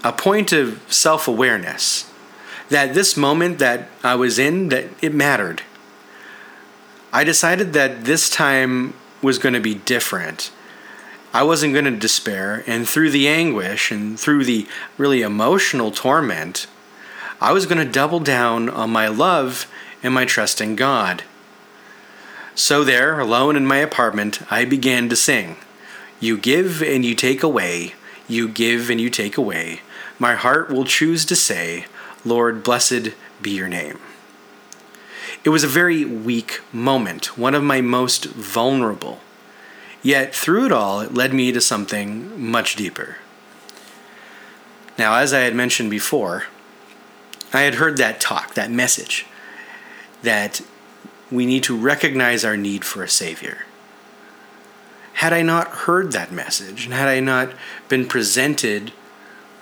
a 0.04 0.14
point 0.14 0.52
of 0.52 0.82
self 0.92 1.28
awareness 1.28 2.10
that 2.70 2.94
this 2.94 3.18
moment 3.18 3.60
that 3.60 3.90
I 4.04 4.16
was 4.16 4.40
in 4.40 4.70
that 4.70 4.86
it 5.02 5.14
mattered. 5.14 5.64
I 7.12 7.24
decided 7.24 7.74
that 7.74 8.06
this 8.06 8.30
time 8.30 8.94
was 9.22 9.40
going 9.40 9.54
to 9.54 9.60
be 9.60 9.74
different. 9.74 10.52
I 11.34 11.44
wasn't 11.44 11.74
going 11.74 11.86
to 11.86 11.92
despair, 11.92 12.64
and 12.66 12.88
through 12.88 13.12
the 13.12 13.28
anguish 13.28 13.92
and 13.92 14.20
through 14.20 14.46
the 14.46 14.68
really 14.98 15.22
emotional 15.22 15.92
torment, 15.92 16.68
I 17.42 17.52
was 17.52 17.66
going 17.66 17.86
to 17.86 17.92
double 17.92 18.20
down 18.20 18.70
on 18.70 18.90
my 18.90 19.08
love 19.08 19.68
and 20.02 20.14
my 20.14 20.26
trust 20.26 20.62
in 20.62 20.76
God. 20.76 21.24
So, 22.56 22.84
there, 22.84 23.20
alone 23.20 23.56
in 23.56 23.66
my 23.66 23.78
apartment, 23.78 24.42
I 24.52 24.66
began 24.66 25.08
to 25.10 25.16
sing 25.16 25.58
You 26.20 26.38
give 26.38 26.82
and 26.82 27.06
you 27.06 27.16
take 27.16 27.44
away, 27.44 27.94
you 28.28 28.50
give 28.50 28.90
and 28.90 29.00
you 29.00 29.10
take 29.10 29.38
away. 29.38 29.82
My 30.20 30.36
heart 30.36 30.70
will 30.70 30.84
choose 30.84 31.26
to 31.26 31.36
say, 31.36 31.86
Lord, 32.26 32.62
blessed 32.62 33.14
be 33.42 33.52
your 33.52 33.70
name. 33.70 34.00
It 35.46 35.50
was 35.50 35.64
a 35.64 35.68
very 35.68 36.04
weak 36.04 36.60
moment, 36.74 37.38
one 37.38 37.56
of 37.56 37.64
my 37.64 37.80
most 37.80 38.26
vulnerable. 38.26 39.22
Yet 40.04 40.36
through 40.36 40.66
it 40.66 40.72
all, 40.74 41.00
it 41.00 41.14
led 41.14 41.34
me 41.34 41.54
to 41.54 41.62
something 41.62 42.50
much 42.52 42.76
deeper. 42.76 43.18
Now, 44.98 45.16
as 45.16 45.34
I 45.34 45.40
had 45.40 45.56
mentioned 45.56 45.90
before, 45.90 46.46
I 47.54 47.62
had 47.62 47.76
heard 47.76 47.98
that 47.98 48.20
talk, 48.20 48.54
that 48.56 48.70
message, 48.70 49.26
that 50.22 50.62
we 51.32 51.46
need 51.46 51.64
to 51.64 51.78
recognize 51.78 52.44
our 52.44 52.58
need 52.58 52.84
for 52.84 53.02
a 53.02 53.10
Savior. 53.10 53.60
Had 55.14 55.32
I 55.32 55.42
not 55.42 55.70
heard 55.70 56.12
that 56.12 56.32
message, 56.32 56.86
and 56.86 56.94
had 56.94 57.08
I 57.08 57.22
not 57.22 57.54
been 57.88 58.06
presented 58.06 58.92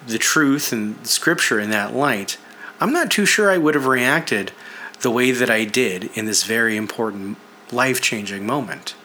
the 0.07 0.17
truth 0.17 0.71
and 0.71 1.05
Scripture 1.05 1.59
in 1.59 1.69
that 1.71 1.95
light, 1.95 2.37
I'm 2.79 2.93
not 2.93 3.11
too 3.11 3.25
sure 3.25 3.51
I 3.51 3.57
would 3.57 3.75
have 3.75 3.85
reacted 3.85 4.51
the 5.01 5.11
way 5.11 5.31
that 5.31 5.49
I 5.49 5.65
did 5.65 6.05
in 6.17 6.25
this 6.25 6.43
very 6.43 6.77
important, 6.77 7.37
life 7.71 8.01
changing 8.01 8.45
moment. 8.45 8.95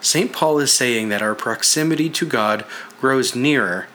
St. 0.00 0.32
Paul 0.32 0.58
is 0.58 0.72
saying 0.72 1.10
that 1.10 1.22
our 1.22 1.34
proximity 1.34 2.08
to 2.10 2.26
God 2.26 2.64
grows 3.00 3.34
nearer 3.34 3.88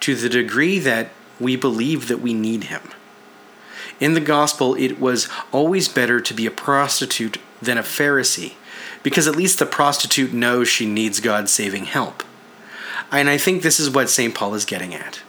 to 0.00 0.14
the 0.14 0.28
degree 0.28 0.78
that 0.78 1.10
we 1.38 1.56
believe 1.56 2.08
that 2.08 2.20
we 2.20 2.32
need 2.32 2.64
Him. 2.64 2.82
In 3.98 4.14
the 4.14 4.20
gospel, 4.20 4.74
it 4.74 4.98
was 4.98 5.28
always 5.52 5.88
better 5.88 6.20
to 6.20 6.34
be 6.34 6.46
a 6.46 6.50
prostitute 6.50 7.38
than 7.60 7.76
a 7.76 7.82
Pharisee, 7.82 8.54
because 9.02 9.28
at 9.28 9.36
least 9.36 9.58
the 9.58 9.66
prostitute 9.66 10.32
knows 10.32 10.68
she 10.68 10.86
needs 10.86 11.20
God's 11.20 11.50
saving 11.50 11.84
help. 11.84 12.22
And 13.12 13.28
I 13.28 13.36
think 13.36 13.62
this 13.62 13.80
is 13.80 13.90
what 13.90 14.08
St. 14.08 14.34
Paul 14.34 14.54
is 14.54 14.64
getting 14.64 14.94
at. 14.94 15.20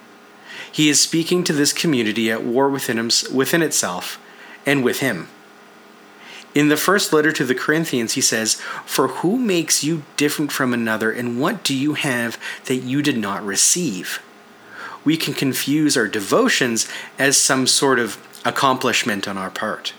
He 0.72 0.90
is 0.90 1.02
speaking 1.02 1.44
to 1.44 1.54
this 1.54 1.74
community 1.74 2.32
at 2.32 2.44
war 2.44 2.70
within, 2.70 2.98
him, 2.98 3.10
within 3.34 3.62
itself 3.62 4.20
and 4.66 4.84
with 4.84 5.00
him. 5.00 5.28
In 6.54 6.68
the 6.68 6.78
first 6.78 7.14
letter 7.14 7.32
to 7.32 7.46
the 7.46 7.56
Corinthians, 7.56 8.14
he 8.14 8.22
says, 8.22 8.56
For 8.86 9.08
who 9.08 9.38
makes 9.38 9.84
you 9.84 10.04
different 10.18 10.52
from 10.52 10.74
another, 10.74 11.12
and 11.12 11.40
what 11.40 11.64
do 11.64 11.74
you 11.74 11.94
have 11.94 12.38
that 12.66 12.78
you 12.78 13.02
did 13.02 13.18
not 13.18 13.46
receive? 13.46 14.22
We 15.06 15.18
can 15.18 15.34
confuse 15.34 15.96
our 15.96 16.08
devotions 16.08 16.88
as 17.18 17.38
some 17.38 17.68
sort 17.68 18.00
of 18.00 18.18
accomplishment 18.46 19.28
on 19.28 19.38
our 19.38 19.50
part. 19.50 19.94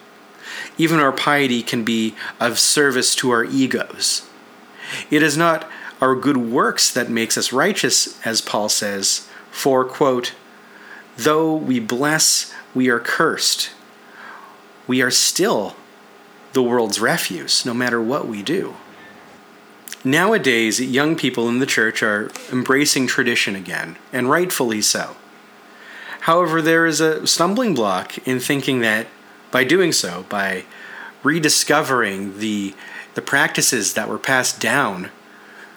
Even 0.76 1.00
our 1.00 1.12
piety 1.12 1.62
can 1.62 1.84
be 1.84 2.14
of 2.38 2.58
service 2.58 3.14
to 3.16 3.30
our 3.30 3.44
egos. 3.44 4.28
It 5.10 5.22
is 5.22 5.36
not 5.36 5.68
our 6.00 6.14
good 6.14 6.36
works 6.36 6.90
that 6.92 7.08
makes 7.08 7.38
us 7.38 7.52
righteous, 7.52 8.18
as 8.26 8.40
Paul 8.40 8.68
says, 8.68 9.28
for, 9.50 9.84
quote, 9.84 10.34
though 11.16 11.54
we 11.54 11.80
bless, 11.80 12.52
we 12.74 12.88
are 12.88 13.00
cursed. 13.00 13.70
We 14.86 15.02
are 15.02 15.10
still 15.10 15.76
the 16.52 16.62
world's 16.62 17.00
refuse, 17.00 17.64
no 17.64 17.74
matter 17.74 18.00
what 18.00 18.26
we 18.26 18.42
do. 18.42 18.74
Nowadays, 20.04 20.80
young 20.80 21.14
people 21.14 21.48
in 21.48 21.60
the 21.60 21.66
church 21.66 22.02
are 22.02 22.30
embracing 22.50 23.06
tradition 23.06 23.54
again, 23.54 23.96
and 24.12 24.28
rightfully 24.28 24.82
so. 24.82 25.16
However, 26.22 26.60
there 26.60 26.86
is 26.86 27.00
a 27.00 27.26
stumbling 27.26 27.74
block 27.74 28.18
in 28.26 28.40
thinking 28.40 28.80
that 28.80 29.06
by 29.50 29.64
doing 29.64 29.92
so, 29.92 30.24
by 30.28 30.64
rediscovering 31.22 32.38
the, 32.38 32.74
the 33.14 33.22
practices 33.22 33.94
that 33.94 34.08
were 34.08 34.18
passed 34.18 34.60
down 34.60 35.10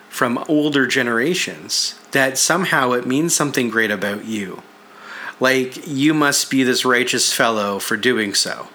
from 0.10 0.44
older 0.48 0.88
generations, 0.88 2.00
that 2.12 2.38
somehow 2.38 2.94
it 2.94 3.06
means 3.06 3.36
something 3.36 3.70
great 3.70 3.92
about 3.92 4.26
you. 4.26 4.64
Like, 5.40 5.86
you 5.88 6.14
must 6.14 6.50
be 6.50 6.64
this 6.64 6.86
righteous 6.86 7.34
fellow 7.34 7.80
for 7.80 7.98
doing 7.98 8.34
so. 8.34 8.70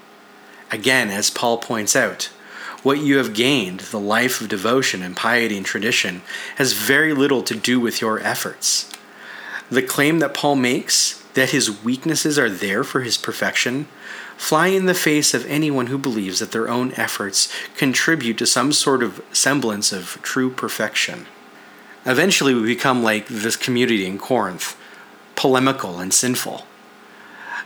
Again, 0.71 1.09
as 1.11 1.31
Paul 1.31 1.59
points 1.59 1.97
out, 1.97 2.31
what 2.83 2.99
you 2.99 3.19
have 3.19 3.35
gained, 3.35 3.81
the 3.81 4.00
life 4.00 4.40
of 4.40 4.49
devotion 4.49 5.02
and 5.02 5.17
piety 5.17 5.57
and 5.57 5.67
tradition, 5.67 6.23
has 6.57 6.73
very 6.73 7.12
little 7.12 7.43
to 7.43 7.55
do 7.55 7.81
with 7.81 8.00
your 8.00 8.21
efforts. 8.21 8.90
The 9.71 9.83
claim 9.83 10.19
that 10.21 10.35
Paul 10.35 10.57
makes, 10.57 11.23
that 11.35 11.50
his 11.50 11.83
weaknesses 11.83 12.38
are 12.38 12.50
there 12.50 12.83
for 12.85 13.02
his 13.02 13.17
perfection, 13.17 13.87
fly 14.37 14.69
in 14.69 14.87
the 14.87 14.95
face 14.95 15.35
of 15.35 15.47
anyone 15.47 15.88
who 15.88 15.99
believes 15.99 16.38
that 16.40 16.52
their 16.52 16.69
own 16.69 16.93
efforts 16.93 17.52
contribute 17.76 18.38
to 18.38 18.47
some 18.47 18.73
sort 18.73 19.02
of 19.02 19.23
semblance 19.33 19.93
of 19.93 20.19
true 20.23 20.50
perfection. 20.50 21.26
Eventually, 22.07 22.55
we 22.55 22.62
become 22.62 23.02
like 23.02 23.26
this 23.29 23.57
community 23.57 24.07
in 24.07 24.19
Corinth, 24.19 24.80
polemical 25.40 26.00
and 26.00 26.12
sinful. 26.12 26.66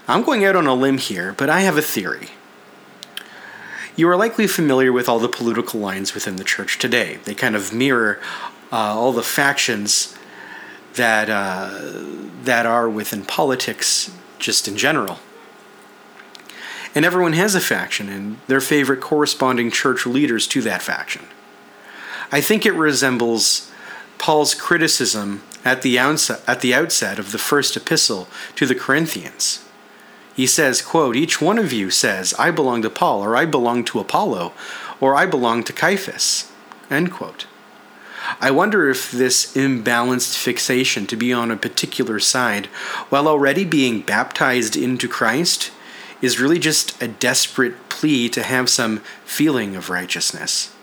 I'm 0.06 0.22
going 0.22 0.44
out 0.44 0.54
on 0.54 0.68
a 0.68 0.74
limb 0.74 0.98
here, 0.98 1.32
but 1.32 1.50
I 1.50 1.62
have 1.62 1.76
a 1.76 1.82
theory. 1.82 2.28
You 3.96 4.08
are 4.08 4.16
likely 4.16 4.46
familiar 4.46 4.92
with 4.92 5.08
all 5.08 5.18
the 5.18 5.28
political 5.28 5.80
lines 5.80 6.14
within 6.14 6.36
the 6.36 6.44
church 6.44 6.78
today. 6.78 7.18
They 7.24 7.34
kind 7.34 7.56
of 7.56 7.72
mirror 7.72 8.20
uh, 8.70 8.76
all 8.76 9.12
the 9.12 9.24
factions 9.24 10.16
that 10.94 11.28
uh, 11.28 11.80
that 12.44 12.64
are 12.64 12.88
within 12.88 13.24
politics, 13.24 14.08
just 14.38 14.68
in 14.68 14.76
general. 14.76 15.18
And 16.94 17.04
everyone 17.04 17.32
has 17.32 17.56
a 17.56 17.60
faction 17.60 18.08
and 18.08 18.38
their 18.46 18.60
favorite 18.60 19.00
corresponding 19.00 19.72
church 19.72 20.06
leaders 20.06 20.46
to 20.46 20.60
that 20.60 20.80
faction. 20.80 21.22
I 22.30 22.40
think 22.40 22.64
it 22.64 22.74
resembles 22.74 23.72
Paul's 24.18 24.54
criticism 24.54 25.42
at 25.64 25.83
the 25.83 25.99
outset, 25.99 26.42
at 26.47 26.61
the 26.61 26.75
outset 26.75 27.18
of 27.18 27.33
the 27.33 27.38
first 27.38 27.76
epistle 27.76 28.28
to 28.56 28.66
the 28.66 28.75
Corinthians 28.75 29.64
he 30.35 30.47
says, 30.47 30.83
quote, 30.83 31.16
Each 31.16 31.40
one 31.40 31.59
of 31.59 31.73
you 31.73 31.90
says, 31.90 32.35
I 32.38 32.50
belong 32.50 32.83
to 32.83 32.90
Paul, 32.90 33.23
or 33.23 33.37
I 33.37 33.44
belong 33.47 33.85
to 33.85 34.00
Apollo, 34.00 34.52
or 35.00 35.14
I 35.14 35.26
belong 35.26 35.62
to 35.64 35.73
Cephas. 35.73 36.50
End 36.90 37.12
quote. 37.12 37.47
I 38.40 38.50
wonder 38.50 38.90
if 38.90 39.12
this 39.12 39.54
imbalanced 39.54 40.37
fixation 40.37 41.06
to 41.06 41.16
be 41.16 41.33
on 41.33 41.50
a 41.50 41.56
particular 41.56 42.18
side, 42.18 42.66
while 43.11 43.28
already 43.28 43.64
being 43.64 44.00
baptized 44.00 44.76
into 44.76 45.06
Christ, 45.06 45.71
is 46.21 46.40
really 46.40 46.59
just 46.59 47.00
a 47.02 47.09
desperate 47.09 47.88
plea 47.88 48.28
to 48.30 48.42
have 48.42 48.68
some 48.68 48.99
feeling 49.25 49.76
of 49.76 49.90
righteousness. 49.90 50.75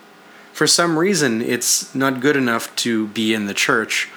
For 0.54 0.68
some 0.68 1.00
reason, 1.00 1.42
it's 1.42 1.94
not 1.96 2.20
good 2.20 2.38
enough 2.38 2.74
to 2.78 3.08
be 3.08 3.34
in 3.34 3.48
the 3.48 3.54
church 3.54 4.10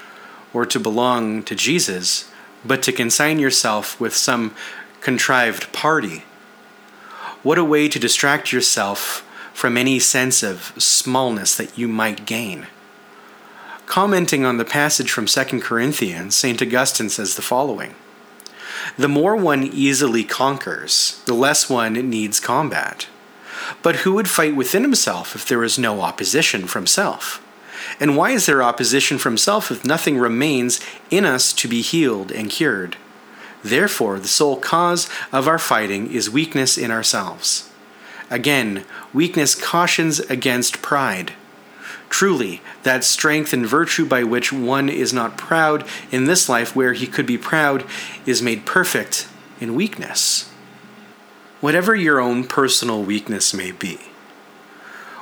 or 0.54 0.64
to 0.64 0.80
belong 0.80 1.42
to 1.42 1.54
Jesus, 1.54 2.30
but 2.64 2.82
to 2.84 2.92
consign 2.92 3.38
yourself 3.38 4.00
with 4.00 4.14
some 4.14 4.54
contrived 5.00 5.70
party. 5.72 6.24
What 7.42 7.58
a 7.58 7.64
way 7.64 7.88
to 7.88 7.98
distract 7.98 8.52
yourself 8.52 9.20
from 9.52 9.76
any 9.76 9.98
sense 9.98 10.42
of 10.42 10.72
smallness 10.78 11.54
that 11.56 11.76
you 11.76 11.88
might 11.88 12.24
gain. 12.24 12.68
Commenting 13.84 14.46
on 14.46 14.56
the 14.56 14.64
passage 14.64 15.10
from 15.10 15.26
2 15.26 15.60
Corinthians, 15.60 16.34
St. 16.34 16.62
Augustine 16.62 17.10
says 17.10 17.36
the 17.36 17.42
following 17.42 17.94
The 18.96 19.08
more 19.08 19.36
one 19.36 19.62
easily 19.62 20.24
conquers, 20.24 21.22
the 21.26 21.34
less 21.34 21.68
one 21.68 21.92
needs 22.08 22.40
combat. 22.40 23.08
But 23.82 23.96
who 23.96 24.14
would 24.14 24.28
fight 24.28 24.56
within 24.56 24.82
himself 24.82 25.34
if 25.34 25.46
there 25.46 25.62
is 25.62 25.78
no 25.78 26.00
opposition 26.00 26.66
from 26.66 26.86
self? 26.86 27.43
And 28.00 28.16
why 28.16 28.30
is 28.30 28.46
there 28.46 28.62
opposition 28.62 29.18
from 29.18 29.36
self 29.36 29.70
if 29.70 29.84
nothing 29.84 30.18
remains 30.18 30.80
in 31.10 31.24
us 31.24 31.52
to 31.54 31.68
be 31.68 31.80
healed 31.82 32.32
and 32.32 32.50
cured? 32.50 32.96
Therefore, 33.62 34.18
the 34.18 34.28
sole 34.28 34.56
cause 34.56 35.08
of 35.32 35.48
our 35.48 35.58
fighting 35.58 36.12
is 36.12 36.28
weakness 36.28 36.76
in 36.76 36.90
ourselves. 36.90 37.70
Again, 38.30 38.84
weakness 39.12 39.54
cautions 39.54 40.20
against 40.20 40.82
pride. 40.82 41.32
Truly, 42.08 42.62
that 42.82 43.04
strength 43.04 43.52
and 43.52 43.66
virtue 43.66 44.04
by 44.04 44.22
which 44.22 44.52
one 44.52 44.88
is 44.88 45.12
not 45.12 45.38
proud 45.38 45.84
in 46.12 46.26
this 46.26 46.48
life 46.48 46.76
where 46.76 46.92
he 46.92 47.06
could 47.06 47.26
be 47.26 47.38
proud 47.38 47.84
is 48.26 48.42
made 48.42 48.66
perfect 48.66 49.26
in 49.60 49.74
weakness. 49.74 50.50
Whatever 51.60 51.94
your 51.94 52.20
own 52.20 52.44
personal 52.44 53.02
weakness 53.02 53.54
may 53.54 53.72
be, 53.72 53.98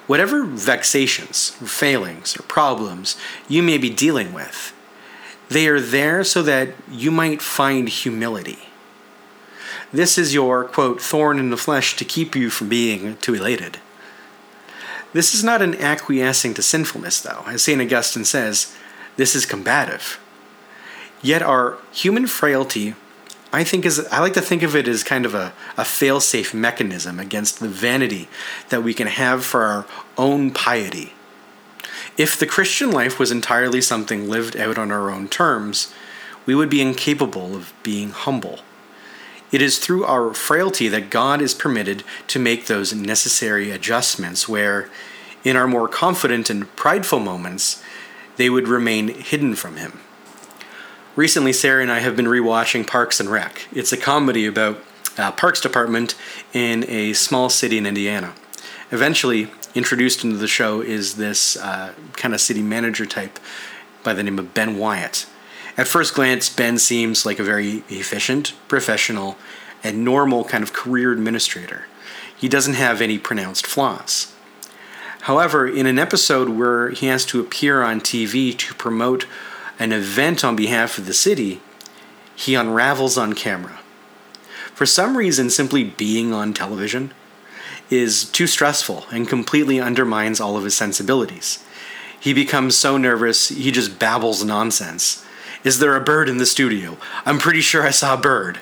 whatever 0.07 0.45
vexations, 0.45 1.57
or 1.61 1.67
failings, 1.67 2.37
or 2.39 2.43
problems 2.43 3.17
you 3.49 3.63
may 3.63 3.79
be 3.79 3.91
dealing 3.91 4.33
with, 4.33 4.73
they 5.49 5.67
are 5.69 5.81
there 5.81 6.25
so 6.25 6.43
that 6.43 6.71
you 6.91 7.11
might 7.11 7.43
find 7.43 7.89
humility. 7.89 8.59
This 9.93 10.17
is 10.17 10.33
your, 10.33 10.65
quote, 10.65 11.03
thorn 11.03 11.39
in 11.39 11.51
the 11.51 11.57
flesh 11.57 11.97
to 11.97 12.05
keep 12.05 12.35
you 12.35 12.49
from 12.49 12.69
being 12.69 13.17
too 13.19 13.35
elated. 13.35 13.79
This 15.13 15.35
is 15.35 15.45
not 15.45 15.61
an 15.61 15.75
acquiescing 15.75 16.55
to 16.55 16.63
sinfulness, 16.63 17.21
though. 17.21 17.45
As 17.47 17.63
St. 17.63 17.81
Augustine 17.81 18.25
says, 18.25 18.75
this 19.17 19.35
is 19.35 19.45
combative. 19.45 20.19
Yet 21.21 21.43
our 21.43 21.77
human 21.93 22.27
frailty, 22.27 22.95
I 23.53 23.65
think 23.65 23.85
is 23.85 24.07
I 24.11 24.21
like 24.21 24.33
to 24.35 24.41
think 24.41 24.63
of 24.63 24.75
it 24.75 24.89
as 24.89 25.05
kind 25.05 25.27
of 25.27 25.35
a, 25.35 25.53
a 25.77 25.85
fail-safe 25.85 26.55
mechanism 26.55 27.21
against 27.21 27.61
the 27.61 27.69
vanity 27.69 28.29
that 28.71 28.83
we 28.83 28.95
can 28.95 29.09
have 29.09 29.45
for 29.45 29.63
our 29.63 29.87
own 30.17 30.51
piety. 30.53 31.13
If 32.17 32.39
the 32.39 32.47
Christian 32.47 32.91
life 32.91 33.19
was 33.19 33.31
entirely 33.31 33.81
something 33.81 34.29
lived 34.29 34.57
out 34.57 34.79
on 34.79 34.91
our 34.91 35.11
own 35.11 35.29
terms, 35.29 35.93
we 36.47 36.55
would 36.55 36.71
be 36.71 36.81
incapable 36.81 37.55
of 37.55 37.73
being 37.83 38.11
humble. 38.11 38.61
It 39.51 39.61
is 39.61 39.79
through 39.79 40.05
our 40.05 40.33
frailty 40.33 40.89
that 40.89 41.11
God 41.11 41.43
is 41.43 41.55
permitted 41.55 42.05
to 42.29 42.39
make 42.39 42.67
those 42.67 42.95
necessary 42.95 43.71
adjustments 43.71 44.49
where, 44.49 44.89
in 45.45 45.57
our 45.57 45.69
more 45.69 45.89
confident 45.89 46.49
and 46.49 46.75
prideful 46.75 47.19
moments, 47.19 47.83
they 48.37 48.49
would 48.49 48.67
remain 48.67 49.09
hidden 49.09 49.55
from 49.55 49.77
Him. 49.77 50.01
Recently, 51.15 51.53
Sarah 51.53 51.83
and 51.83 51.93
I 51.93 51.99
have 51.99 52.17
been 52.17 52.25
rewatching 52.25 52.87
Parks 52.87 53.21
and 53.21 53.29
Rec. 53.29 53.69
It's 53.71 53.93
a 53.93 53.99
comedy 53.99 54.47
about 54.47 54.83
a 55.19 55.31
Parks 55.31 55.61
Department 55.61 56.15
in 56.55 56.89
a 56.89 57.13
small 57.13 57.51
city 57.51 57.77
in 57.77 57.85
Indiana. 57.85 58.33
Eventually, 58.91 59.51
introduced 59.75 60.25
into 60.25 60.39
the 60.39 60.49
show 60.49 60.81
is 60.81 61.17
this 61.17 61.59
uh, 61.59 61.93
kind 62.15 62.33
of 62.33 62.41
city 62.41 62.63
manager 62.63 63.05
type 63.05 63.39
by 64.03 64.15
the 64.15 64.23
name 64.23 64.39
of 64.39 64.55
Ben 64.55 64.79
Wyatt. 64.79 65.27
At 65.77 65.87
first 65.87 66.15
glance, 66.15 66.49
Ben 66.49 66.79
seems 66.79 67.27
like 67.27 67.39
a 67.39 67.45
very 67.45 67.85
efficient, 67.91 68.55
professional, 68.67 69.37
and 69.85 70.07
normal 70.07 70.45
kind 70.45 70.65
of 70.65 70.73
career 70.73 71.13
administrator. 71.13 71.89
He 72.35 72.49
doesn't 72.49 72.75
have 72.75 73.03
any 73.03 73.19
pronounced 73.19 73.67
flaws. 73.67 74.33
However, 75.23 75.69
in 75.69 75.87
an 75.87 75.99
episode 75.99 76.49
where 76.49 76.89
he 76.89 77.09
has 77.09 77.27
to 77.27 77.41
appear 77.41 77.83
on 77.83 78.01
TV 78.01 78.57
to 78.57 78.75
promote 78.75 79.27
an 79.79 79.93
event 79.93 80.45
on 80.45 80.57
behalf 80.57 80.99
of 80.99 81.07
the 81.07 81.15
city, 81.15 81.61
he 82.35 82.55
unravels 82.55 83.19
on 83.19 83.33
camera. 83.33 83.81
For 84.75 84.87
some 84.87 85.17
reason, 85.17 85.51
simply 85.51 85.85
being 85.85 86.33
on 86.33 86.55
television 86.55 87.13
is 87.91 88.25
too 88.25 88.47
stressful 88.47 89.07
and 89.13 89.29
completely 89.29 89.81
undermines 89.81 90.41
all 90.41 90.57
of 90.57 90.65
his 90.65 90.75
sensibilities. 90.75 91.65
He 92.19 92.33
becomes 92.33 92.77
so 92.77 92.97
nervous, 92.97 93.49
he 93.49 93.71
just 93.71 93.99
babbles 93.99 94.45
nonsense 94.45 95.25
is 95.65 95.79
there 95.79 95.95
a 95.95 96.01
bird 96.01 96.29
in 96.29 96.39
the 96.39 96.47
studio? 96.47 96.97
I'm 97.25 97.39
pretty 97.39 97.61
sure 97.61 97.85
I 97.85 97.91
saw 97.91 98.15
a 98.15 98.21
bird. 98.21 98.59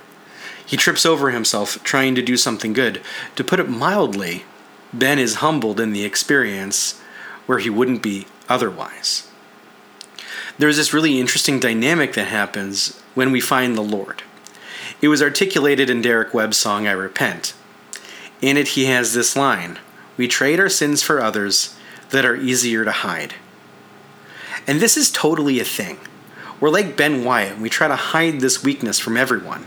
He 0.66 0.76
trips 0.76 1.06
over 1.06 1.30
himself 1.30 1.82
trying 1.82 2.14
to 2.14 2.22
do 2.22 2.36
something 2.36 2.74
good. 2.74 3.00
To 3.36 3.44
put 3.44 3.58
it 3.58 3.68
mildly, 3.68 4.44
Ben 4.92 5.18
is 5.18 5.36
humbled 5.36 5.80
in 5.80 5.92
the 5.92 6.04
experience 6.04 7.00
where 7.46 7.58
he 7.58 7.70
wouldn't 7.70 8.02
be 8.02 8.26
otherwise. 8.48 9.29
There's 10.60 10.76
this 10.76 10.92
really 10.92 11.18
interesting 11.18 11.58
dynamic 11.58 12.12
that 12.12 12.26
happens 12.26 13.00
when 13.14 13.32
we 13.32 13.40
find 13.40 13.74
the 13.74 13.80
Lord. 13.80 14.22
It 15.00 15.08
was 15.08 15.22
articulated 15.22 15.88
in 15.88 16.02
Derek 16.02 16.34
Webb's 16.34 16.58
song 16.58 16.86
I 16.86 16.90
Repent. 16.92 17.54
In 18.42 18.58
it, 18.58 18.68
he 18.68 18.84
has 18.84 19.14
this 19.14 19.34
line 19.34 19.78
We 20.18 20.28
trade 20.28 20.60
our 20.60 20.68
sins 20.68 21.02
for 21.02 21.18
others 21.18 21.74
that 22.10 22.26
are 22.26 22.36
easier 22.36 22.84
to 22.84 22.92
hide. 22.92 23.36
And 24.66 24.80
this 24.80 24.98
is 24.98 25.10
totally 25.10 25.60
a 25.60 25.64
thing. 25.64 25.98
We're 26.60 26.68
like 26.68 26.94
Ben 26.94 27.24
Wyatt, 27.24 27.58
we 27.58 27.70
try 27.70 27.88
to 27.88 27.96
hide 27.96 28.40
this 28.40 28.62
weakness 28.62 28.98
from 28.98 29.16
everyone. 29.16 29.64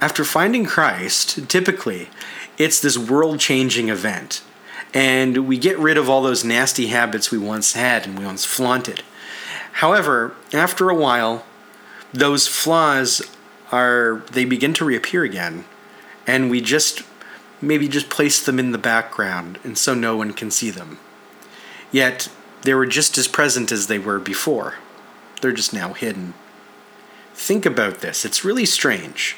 After 0.00 0.24
finding 0.24 0.64
Christ, 0.64 1.50
typically, 1.50 2.08
it's 2.56 2.80
this 2.80 2.96
world 2.96 3.40
changing 3.40 3.90
event. 3.90 4.42
And 4.94 5.46
we 5.46 5.58
get 5.58 5.78
rid 5.78 5.98
of 5.98 6.08
all 6.08 6.22
those 6.22 6.44
nasty 6.44 6.86
habits 6.86 7.30
we 7.30 7.36
once 7.36 7.74
had 7.74 8.06
and 8.06 8.18
we 8.18 8.24
once 8.24 8.46
flaunted. 8.46 9.02
However, 9.74 10.34
after 10.52 10.88
a 10.88 10.94
while, 10.94 11.44
those 12.12 12.46
flaws 12.48 13.22
are, 13.72 14.22
they 14.30 14.44
begin 14.44 14.72
to 14.74 14.84
reappear 14.84 15.24
again. 15.24 15.64
And 16.26 16.50
we 16.50 16.60
just 16.60 17.02
maybe 17.60 17.88
just 17.88 18.10
place 18.10 18.44
them 18.44 18.58
in 18.58 18.72
the 18.72 18.78
background 18.78 19.58
and 19.64 19.76
so 19.76 19.94
no 19.94 20.16
one 20.16 20.32
can 20.32 20.50
see 20.50 20.70
them. 20.70 20.98
Yet, 21.90 22.28
they 22.62 22.74
were 22.74 22.86
just 22.86 23.18
as 23.18 23.28
present 23.28 23.70
as 23.70 23.86
they 23.86 23.98
were 23.98 24.18
before 24.18 24.74
they're 25.44 25.52
just 25.52 25.74
now 25.74 25.92
hidden. 25.92 26.32
Think 27.34 27.66
about 27.66 28.00
this, 28.00 28.24
it's 28.24 28.46
really 28.46 28.64
strange. 28.64 29.36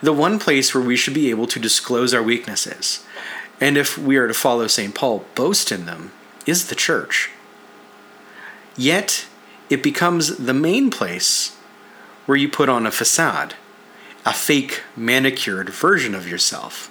The 0.00 0.12
one 0.12 0.38
place 0.38 0.72
where 0.72 0.84
we 0.84 0.94
should 0.94 1.14
be 1.14 1.30
able 1.30 1.48
to 1.48 1.58
disclose 1.58 2.14
our 2.14 2.22
weaknesses, 2.22 3.04
and 3.60 3.76
if 3.76 3.98
we 3.98 4.16
are 4.16 4.28
to 4.28 4.34
follow 4.34 4.68
St. 4.68 4.94
Paul, 4.94 5.24
boast 5.34 5.72
in 5.72 5.86
them, 5.86 6.12
is 6.46 6.68
the 6.68 6.76
church. 6.76 7.30
Yet, 8.76 9.26
it 9.72 9.82
becomes 9.82 10.36
the 10.36 10.52
main 10.52 10.90
place 10.90 11.56
where 12.26 12.36
you 12.36 12.46
put 12.46 12.68
on 12.68 12.86
a 12.86 12.90
facade, 12.90 13.54
a 14.26 14.32
fake, 14.32 14.82
manicured 14.94 15.70
version 15.70 16.14
of 16.14 16.28
yourself, 16.28 16.88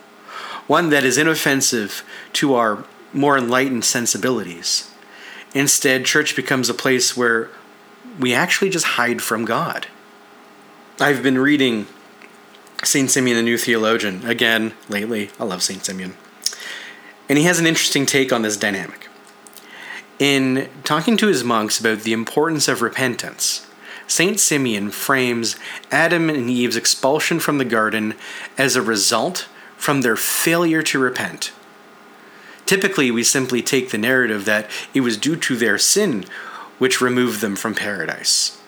one 0.65 0.89
that 0.89 1.03
is 1.03 1.15
inoffensive 1.15 2.03
to 2.33 2.55
our 2.55 2.83
more 3.13 3.37
enlightened 3.37 3.85
sensibilities. 3.85 4.91
Instead, 5.53 6.05
church 6.05 6.35
becomes 6.35 6.69
a 6.69 6.73
place 6.73 7.15
where 7.15 7.49
we 8.19 8.33
actually 8.33 8.71
just 8.71 8.85
hide 8.85 9.21
from 9.21 9.45
God. 9.45 9.85
I've 10.99 11.21
been 11.21 11.37
reading 11.37 11.85
St. 12.83 13.11
Simeon, 13.11 13.37
a 13.37 13.43
New 13.43 13.59
Theologian, 13.59 14.25
again 14.25 14.73
lately. 14.89 15.29
I 15.39 15.43
love 15.43 15.61
St. 15.61 15.85
Simeon. 15.85 16.15
And 17.29 17.37
he 17.37 17.43
has 17.43 17.59
an 17.59 17.67
interesting 17.67 18.07
take 18.07 18.33
on 18.33 18.41
this 18.41 18.57
dynamic. 18.57 19.07
In 20.21 20.69
talking 20.83 21.17
to 21.17 21.25
his 21.25 21.43
monks 21.43 21.79
about 21.79 22.01
the 22.01 22.13
importance 22.13 22.67
of 22.67 22.83
repentance, 22.83 23.65
St. 24.05 24.39
Simeon 24.39 24.91
frames 24.91 25.55
Adam 25.89 26.29
and 26.29 26.47
Eve's 26.47 26.75
expulsion 26.75 27.39
from 27.39 27.57
the 27.57 27.65
garden 27.65 28.13
as 28.55 28.75
a 28.75 28.83
result 28.83 29.47
from 29.77 30.01
their 30.01 30.15
failure 30.15 30.83
to 30.83 30.99
repent. 30.99 31.51
Typically, 32.67 33.09
we 33.09 33.23
simply 33.23 33.63
take 33.63 33.89
the 33.89 33.97
narrative 33.97 34.45
that 34.45 34.69
it 34.93 35.01
was 35.01 35.17
due 35.17 35.35
to 35.37 35.55
their 35.55 35.79
sin 35.79 36.25
which 36.77 37.01
removed 37.01 37.41
them 37.41 37.55
from 37.55 37.73
paradise. 37.73 38.61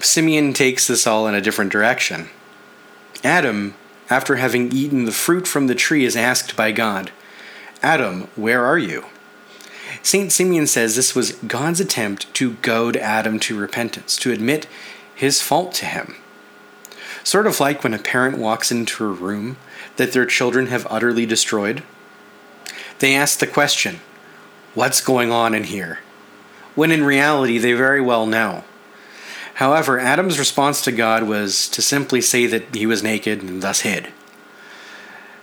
Simeon 0.00 0.52
takes 0.52 0.86
this 0.86 1.06
all 1.06 1.26
in 1.26 1.34
a 1.34 1.40
different 1.40 1.72
direction. 1.72 2.28
Adam, 3.24 3.74
after 4.10 4.36
having 4.36 4.70
eaten 4.70 5.06
the 5.06 5.12
fruit 5.12 5.48
from 5.48 5.66
the 5.66 5.74
tree, 5.74 6.04
is 6.04 6.14
asked 6.14 6.56
by 6.56 6.72
God, 6.72 7.10
Adam, 7.82 8.28
where 8.36 8.66
are 8.66 8.78
you? 8.78 9.06
St. 10.02 10.32
Simeon 10.32 10.66
says 10.66 10.96
this 10.96 11.14
was 11.14 11.32
God's 11.32 11.80
attempt 11.80 12.32
to 12.34 12.54
goad 12.54 12.96
Adam 12.96 13.38
to 13.40 13.58
repentance, 13.58 14.16
to 14.18 14.32
admit 14.32 14.66
his 15.14 15.42
fault 15.42 15.72
to 15.74 15.86
him. 15.86 16.16
Sort 17.24 17.46
of 17.46 17.60
like 17.60 17.82
when 17.82 17.94
a 17.94 17.98
parent 17.98 18.38
walks 18.38 18.70
into 18.70 19.04
a 19.04 19.08
room 19.08 19.56
that 19.96 20.12
their 20.12 20.26
children 20.26 20.68
have 20.68 20.86
utterly 20.88 21.26
destroyed. 21.26 21.82
They 23.00 23.14
ask 23.14 23.38
the 23.38 23.46
question, 23.46 24.00
What's 24.74 25.00
going 25.00 25.30
on 25.30 25.54
in 25.54 25.64
here? 25.64 26.00
when 26.78 26.92
in 26.92 27.02
reality 27.02 27.58
they 27.58 27.72
very 27.72 28.00
well 28.00 28.24
know. 28.24 28.62
However, 29.54 29.98
Adam's 29.98 30.38
response 30.38 30.80
to 30.82 30.92
God 30.92 31.24
was 31.24 31.68
to 31.70 31.82
simply 31.82 32.20
say 32.20 32.46
that 32.46 32.72
he 32.72 32.86
was 32.86 33.02
naked 33.02 33.42
and 33.42 33.60
thus 33.60 33.80
hid. 33.80 34.12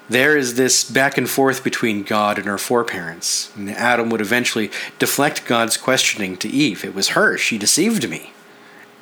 There 0.07 0.37
is 0.37 0.55
this 0.55 0.83
back 0.83 1.17
and 1.17 1.29
forth 1.29 1.63
between 1.63 2.03
God 2.03 2.37
and 2.37 2.47
her 2.47 2.57
foreparents. 2.57 3.51
And 3.55 3.69
Adam 3.71 4.09
would 4.09 4.21
eventually 4.21 4.69
deflect 4.99 5.45
God's 5.45 5.77
questioning 5.77 6.37
to 6.37 6.49
Eve. 6.49 6.85
It 6.85 6.93
was 6.93 7.09
her, 7.09 7.37
she 7.37 7.57
deceived 7.57 8.07
me. 8.09 8.31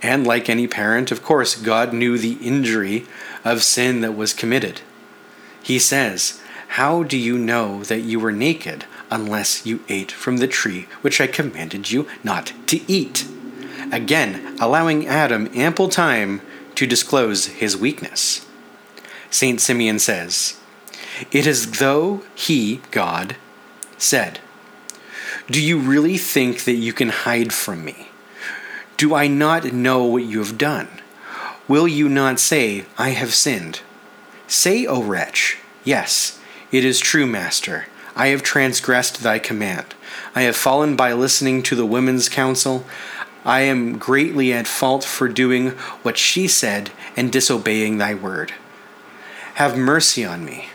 And 0.02 0.26
like 0.26 0.50
any 0.50 0.68
parent, 0.68 1.12
of 1.12 1.24
course, 1.24 1.56
God 1.56 1.94
knew 1.94 2.18
the 2.18 2.38
injury 2.42 3.06
of 3.44 3.63
sin 3.63 4.02
that 4.02 4.16
was 4.16 4.34
committed. 4.34 4.82
He 5.62 5.80
says, 5.80 6.42
How 6.70 7.04
do 7.04 7.18
you 7.18 7.38
know 7.38 7.84
that 7.84 8.02
you 8.02 8.20
were 8.20 8.32
naked 8.32 8.86
unless 9.13 9.63
you 9.63 9.80
ate 9.89 10.12
from 10.12 10.38
the 10.38 10.48
tree 10.48 10.88
which 11.02 11.22
I 11.22 11.28
commanded 11.28 11.92
you 11.92 12.08
not 12.24 12.52
to 12.68 12.82
eat. 12.92 13.28
Again, 13.92 14.58
allowing 14.60 15.06
Adam 15.06 15.50
ample 15.54 15.88
time 15.88 16.42
to 16.74 16.88
disclose 16.88 17.46
his 17.46 17.78
weakness. 17.78 18.44
St. 19.30 19.62
Simeon 19.62 20.00
says, 20.00 20.60
It 21.32 21.48
is 21.48 21.80
though 21.80 22.24
he, 22.36 22.82
God, 22.92 23.36
said, 23.98 24.40
Do 25.50 25.62
you 25.62 25.78
really 25.78 26.18
think 26.18 26.64
that 26.66 26.74
you 26.74 26.94
can 26.94 27.10
hide 27.10 27.54
from 27.54 27.84
me? 27.86 28.10
Do 28.98 29.16
I 29.16 29.28
not 29.28 29.74
know 29.74 30.04
what 30.04 30.24
you 30.24 30.40
have 30.40 30.58
done? 30.58 30.88
Will 31.68 31.88
you 31.88 32.10
not 32.10 32.40
say, 32.40 32.86
I 32.98 33.10
have 33.10 33.34
sinned? 33.34 33.82
Say, 34.48 34.86
O 34.86 35.02
wretch, 35.02 35.58
Yes, 35.84 36.40
it 36.72 36.86
is 36.86 37.00
true, 37.00 37.28
Master. 37.28 37.88
I 38.16 38.28
have 38.28 38.44
transgressed 38.44 39.22
thy 39.22 39.40
command. 39.40 39.96
I 40.36 40.44
have 40.44 40.56
fallen 40.56 40.96
by 40.96 41.14
listening 41.14 41.64
to 41.64 41.76
the 41.76 41.86
women's 41.86 42.30
counsel. 42.30 42.86
I 43.44 43.62
am 43.62 43.98
greatly 43.98 44.54
at 44.54 44.68
fault 44.68 45.04
for 45.04 45.28
doing 45.28 45.72
what 46.04 46.18
she 46.18 46.48
said 46.48 46.92
and 47.18 47.32
disobeying 47.32 47.98
thy 47.98 48.14
word. 48.14 48.54
Have 49.56 49.78
mercy 49.78 50.24
on 50.24 50.46
me. 50.46 50.70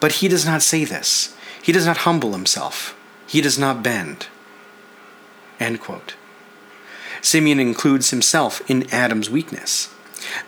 But 0.00 0.12
he 0.12 0.28
does 0.28 0.44
not 0.44 0.62
say 0.62 0.84
this. 0.84 1.34
He 1.62 1.72
does 1.72 1.86
not 1.86 1.98
humble 1.98 2.32
himself. 2.32 2.96
He 3.26 3.40
does 3.40 3.58
not 3.58 3.82
bend. 3.82 4.28
End 5.60 5.80
quote. 5.80 6.14
Simeon 7.20 7.58
includes 7.58 8.10
himself 8.10 8.62
in 8.70 8.88
Adam's 8.92 9.28
weakness. 9.28 9.92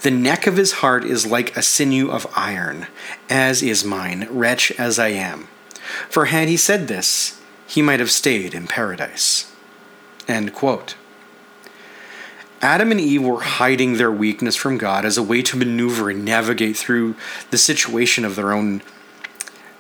The 0.03 0.11
neck 0.11 0.47
of 0.47 0.57
his 0.57 0.73
heart 0.75 1.05
is 1.05 1.27
like 1.27 1.57
a 1.57 1.63
sinew 1.63 2.11
of 2.11 2.33
iron, 2.37 2.87
as 3.29 3.63
is 3.63 3.85
mine, 3.85 4.27
wretch 4.31 4.71
as 4.73 4.99
I 4.99 5.09
am. 5.09 5.49
For 6.09 6.27
had 6.27 6.49
he 6.49 6.57
said 6.57 6.89
this, 6.89 7.41
he 7.67 7.83
might 7.83 8.01
have 8.01 8.11
stayed 8.11 8.55
in 8.55 8.67
paradise. 8.67 9.53
End 10.29 10.55
quote. 10.55 10.95
Adam 12.63 12.91
and 12.91 13.01
Eve 13.01 13.23
were 13.23 13.41
hiding 13.41 13.95
their 13.95 14.13
weakness 14.13 14.55
from 14.55 14.77
God 14.77 15.05
as 15.05 15.17
a 15.17 15.23
way 15.23 15.41
to 15.43 15.57
maneuver 15.57 16.11
and 16.11 16.25
navigate 16.25 16.77
through 16.77 17.15
the 17.51 17.59
situation 17.59 18.25
of 18.25 18.37
their 18.37 18.53
own 18.53 18.83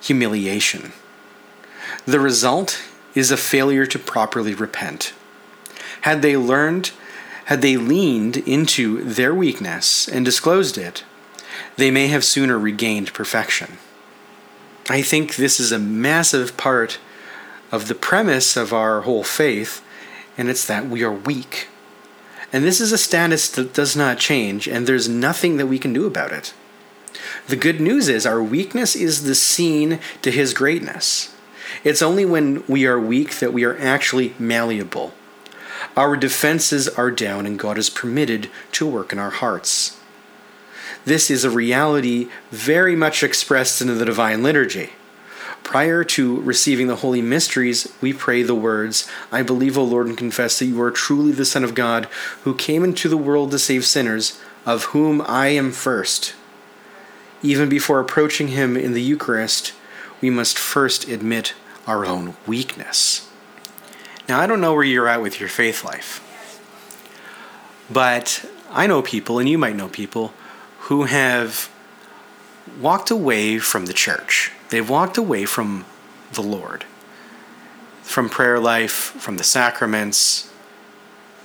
humiliation. 0.00 0.92
The 2.06 2.20
result 2.20 2.82
is 3.14 3.30
a 3.30 3.36
failure 3.36 3.86
to 3.86 3.98
properly 3.98 4.54
repent. 4.54 5.12
Had 6.02 6.22
they 6.22 6.36
learned, 6.36 6.92
had 7.46 7.62
they 7.62 7.76
leaned 7.76 8.38
into 8.38 9.02
their 9.02 9.34
weakness 9.34 10.08
and 10.08 10.24
disclosed 10.24 10.78
it, 10.78 11.04
they 11.76 11.90
may 11.90 12.08
have 12.08 12.24
sooner 12.24 12.58
regained 12.58 13.12
perfection. 13.12 13.78
I 14.88 15.02
think 15.02 15.36
this 15.36 15.60
is 15.60 15.72
a 15.72 15.78
massive 15.78 16.56
part 16.56 16.98
of 17.70 17.88
the 17.88 17.94
premise 17.94 18.56
of 18.56 18.72
our 18.72 19.02
whole 19.02 19.24
faith, 19.24 19.82
and 20.36 20.48
it's 20.48 20.66
that 20.66 20.88
we 20.88 21.02
are 21.02 21.12
weak. 21.12 21.68
And 22.52 22.64
this 22.64 22.80
is 22.80 22.90
a 22.90 22.98
status 22.98 23.48
that 23.50 23.74
does 23.74 23.94
not 23.94 24.18
change, 24.18 24.66
and 24.66 24.86
there's 24.86 25.08
nothing 25.08 25.56
that 25.58 25.68
we 25.68 25.78
can 25.78 25.92
do 25.92 26.06
about 26.06 26.32
it. 26.32 26.52
The 27.46 27.56
good 27.56 27.80
news 27.80 28.08
is 28.08 28.26
our 28.26 28.42
weakness 28.42 28.94
is 28.96 29.24
the 29.24 29.34
scene 29.34 30.00
to 30.22 30.30
his 30.30 30.54
greatness. 30.54 31.34
It's 31.84 32.02
only 32.02 32.24
when 32.24 32.64
we 32.66 32.86
are 32.86 32.98
weak 32.98 33.38
that 33.38 33.52
we 33.52 33.64
are 33.64 33.78
actually 33.78 34.34
malleable. 34.38 35.14
Our 35.96 36.16
defenses 36.16 36.88
are 36.88 37.10
down, 37.10 37.46
and 37.46 37.58
God 37.58 37.78
is 37.78 37.90
permitted 37.90 38.50
to 38.72 38.86
work 38.86 39.12
in 39.12 39.18
our 39.18 39.30
hearts. 39.30 39.98
This 41.04 41.30
is 41.30 41.44
a 41.44 41.50
reality 41.50 42.28
very 42.50 42.94
much 42.94 43.22
expressed 43.22 43.80
in 43.80 43.88
the 43.88 44.04
Divine 44.04 44.42
Liturgy. 44.42 44.90
Prior 45.62 46.04
to 46.04 46.40
receiving 46.40 46.88
the 46.88 46.96
holy 46.96 47.22
mysteries, 47.22 47.92
we 48.00 48.12
pray 48.12 48.42
the 48.42 48.54
words, 48.54 49.08
I 49.30 49.42
believe, 49.42 49.78
O 49.78 49.84
Lord, 49.84 50.08
and 50.08 50.18
confess 50.18 50.58
that 50.58 50.66
you 50.66 50.80
are 50.82 50.90
truly 50.90 51.32
the 51.32 51.44
Son 51.44 51.64
of 51.64 51.74
God, 51.74 52.06
who 52.42 52.54
came 52.54 52.84
into 52.84 53.08
the 53.08 53.16
world 53.16 53.50
to 53.52 53.58
save 53.58 53.86
sinners, 53.86 54.38
of 54.66 54.86
whom 54.86 55.22
I 55.22 55.48
am 55.48 55.72
first. 55.72 56.34
Even 57.42 57.68
before 57.68 58.00
approaching 58.00 58.48
him 58.48 58.76
in 58.76 58.92
the 58.92 59.02
Eucharist, 59.02 59.72
we 60.20 60.30
must 60.30 60.58
first 60.58 61.08
admit 61.08 61.54
our 61.86 62.04
own 62.04 62.36
weakness. 62.46 63.28
Now, 64.28 64.38
I 64.40 64.46
don't 64.46 64.60
know 64.60 64.74
where 64.74 64.84
you're 64.84 65.08
at 65.08 65.22
with 65.22 65.40
your 65.40 65.48
faith 65.48 65.84
life, 65.84 66.20
but 67.90 68.44
I 68.70 68.86
know 68.86 69.02
people, 69.02 69.38
and 69.38 69.48
you 69.48 69.58
might 69.58 69.76
know 69.76 69.88
people, 69.88 70.32
who 70.80 71.04
have 71.04 71.70
walked 72.80 73.10
away 73.10 73.58
from 73.58 73.86
the 73.86 73.92
church. 73.92 74.52
They've 74.68 74.88
walked 74.88 75.16
away 75.16 75.46
from 75.46 75.84
the 76.32 76.42
Lord, 76.42 76.84
from 78.02 78.28
prayer 78.28 78.60
life, 78.60 78.92
from 78.92 79.36
the 79.36 79.44
sacraments, 79.44 80.52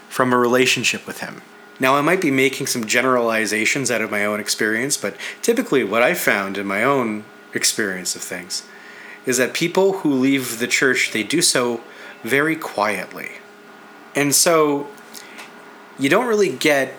from 0.10 0.32
a 0.32 0.38
relationship 0.38 1.08
with 1.08 1.20
Him. 1.20 1.42
Now, 1.80 1.96
I 1.96 2.02
might 2.02 2.22
be 2.22 2.32
making 2.32 2.68
some 2.68 2.86
generalizations 2.86 3.92
out 3.92 4.02
of 4.02 4.10
my 4.10 4.26
own 4.26 4.40
experience, 4.40 4.96
but 4.96 5.16
typically 5.42 5.84
what 5.84 6.02
I've 6.02 6.20
found 6.20 6.58
in 6.58 6.66
my 6.66 6.84
own 6.84 7.26
experience 7.54 8.16
of 8.16 8.22
things 8.22 8.66
is 9.26 9.38
that 9.38 9.54
people 9.54 10.00
who 10.00 10.14
leave 10.14 10.60
the 10.60 10.68
church, 10.68 11.12
they 11.12 11.24
do 11.24 11.42
so 11.42 11.82
very 12.24 12.56
quietly. 12.56 13.32
And 14.14 14.34
so 14.34 14.88
you 16.00 16.10
don't 16.10 16.28
really 16.28 16.56
get 16.56 16.94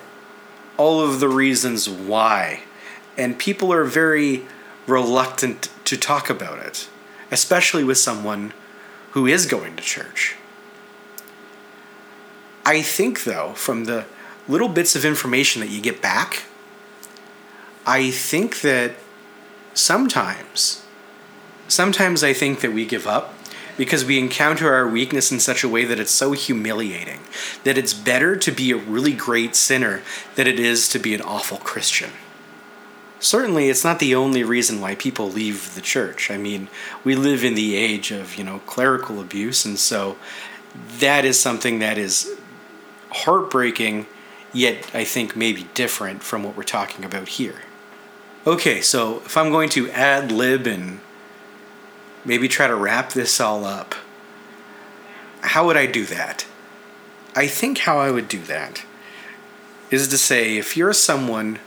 all 0.77 1.01
of 1.01 1.21
the 1.21 1.29
reasons 1.29 1.89
why. 1.89 2.63
And 3.17 3.39
people 3.39 3.73
are 3.73 3.85
very 3.85 4.45
reluctant 4.87 5.71
to 5.85 5.97
talk 5.97 6.29
about 6.29 6.59
it, 6.59 6.89
especially 7.31 7.85
with 7.85 7.99
someone 7.99 8.53
who 9.13 9.27
is 9.27 9.47
going 9.47 9.77
to 9.77 9.83
church. 9.83 10.37
I 12.65 12.83
think, 12.83 13.25
though, 13.25 13.53
from 13.55 13.85
the 13.85 14.05
little 14.49 14.69
bits 14.69 14.95
of 14.97 15.05
information 15.05 15.61
that 15.61 15.69
you 15.69 15.81
get 15.81 16.01
back, 16.01 16.45
I 17.87 18.11
think 18.11 18.61
that 18.63 18.93
sometimes, 19.75 20.85
sometimes 21.69 22.25
I 22.25 22.33
think 22.33 22.61
that 22.61 22.73
we 22.73 22.85
give 22.85 23.07
up 23.07 23.35
because 23.77 24.05
we 24.05 24.19
encounter 24.19 24.73
our 24.73 24.89
weakness 24.89 25.31
in 25.31 25.39
such 25.39 25.63
a 25.63 25.69
way 25.69 25.85
that 25.85 26.01
it's 26.01 26.11
so 26.11 26.33
humiliating 26.33 27.21
that 27.65 27.77
it's 27.77 27.93
better 27.93 28.37
to 28.37 28.51
be 28.51 28.71
a 28.71 28.77
really 28.77 29.13
great 29.13 29.55
sinner 29.55 30.03
than 30.35 30.47
it 30.47 30.59
is 30.59 30.89
to 30.89 30.99
be 30.99 31.15
an 31.15 31.21
awful 31.21 31.59
Christian. 31.59 32.11
Certainly, 33.19 33.69
it's 33.69 33.85
not 33.85 33.99
the 33.99 34.15
only 34.15 34.45
reason 34.45 34.81
why 34.81 34.95
people 34.95 35.31
leave 35.31 35.75
the 35.75 35.81
church. 35.81 36.31
I 36.31 36.37
mean, 36.37 36.69
we 37.03 37.15
live 37.15 37.45
in 37.45 37.55
the 37.55 37.75
age 37.75 38.11
of, 38.11 38.37
you 38.37 38.45
know, 38.45 38.59
clerical 38.61 39.21
abuse, 39.21 39.65
and 39.65 39.79
so 39.79 40.17
that 40.99 41.25
is 41.25 41.39
something 41.41 41.79
that 41.79 41.97
is 41.97 42.39
heartbreaking, 43.11 44.07
yet 44.57 44.91
I 44.95 45.05
think 45.05 45.37
maybe 45.37 45.67
different 45.75 46.23
from 46.23 46.43
what 46.43 46.57
we're 46.57 46.63
talking 46.63 47.05
about 47.05 47.29
here. 47.29 47.63
Okay, 48.47 48.81
so 48.81 49.19
if 49.25 49.37
I'm 49.37 49.51
going 49.51 49.69
to 49.71 49.91
ad 49.91 50.31
lib 50.31 50.67
and 50.67 51.01
maybe 52.27 52.49
try 52.49 52.67
to 52.67 52.75
wrap 52.75 53.13
this 53.13 53.41
all 53.41 53.65
up. 53.65 53.95
How 55.41 55.65
would 55.67 55.77
I 55.77 55.87
do 55.87 56.05
that? 56.07 56.47
I 57.35 57.47
think 57.47 57.79
how 57.79 57.99
I 57.99 58.11
would 58.11 58.29
do 58.29 58.43
that 58.43 58.85
is 59.91 60.09
to 60.09 60.19
say 60.19 60.57
if 60.57 60.77
you're 60.77 60.93
someone 60.93 61.61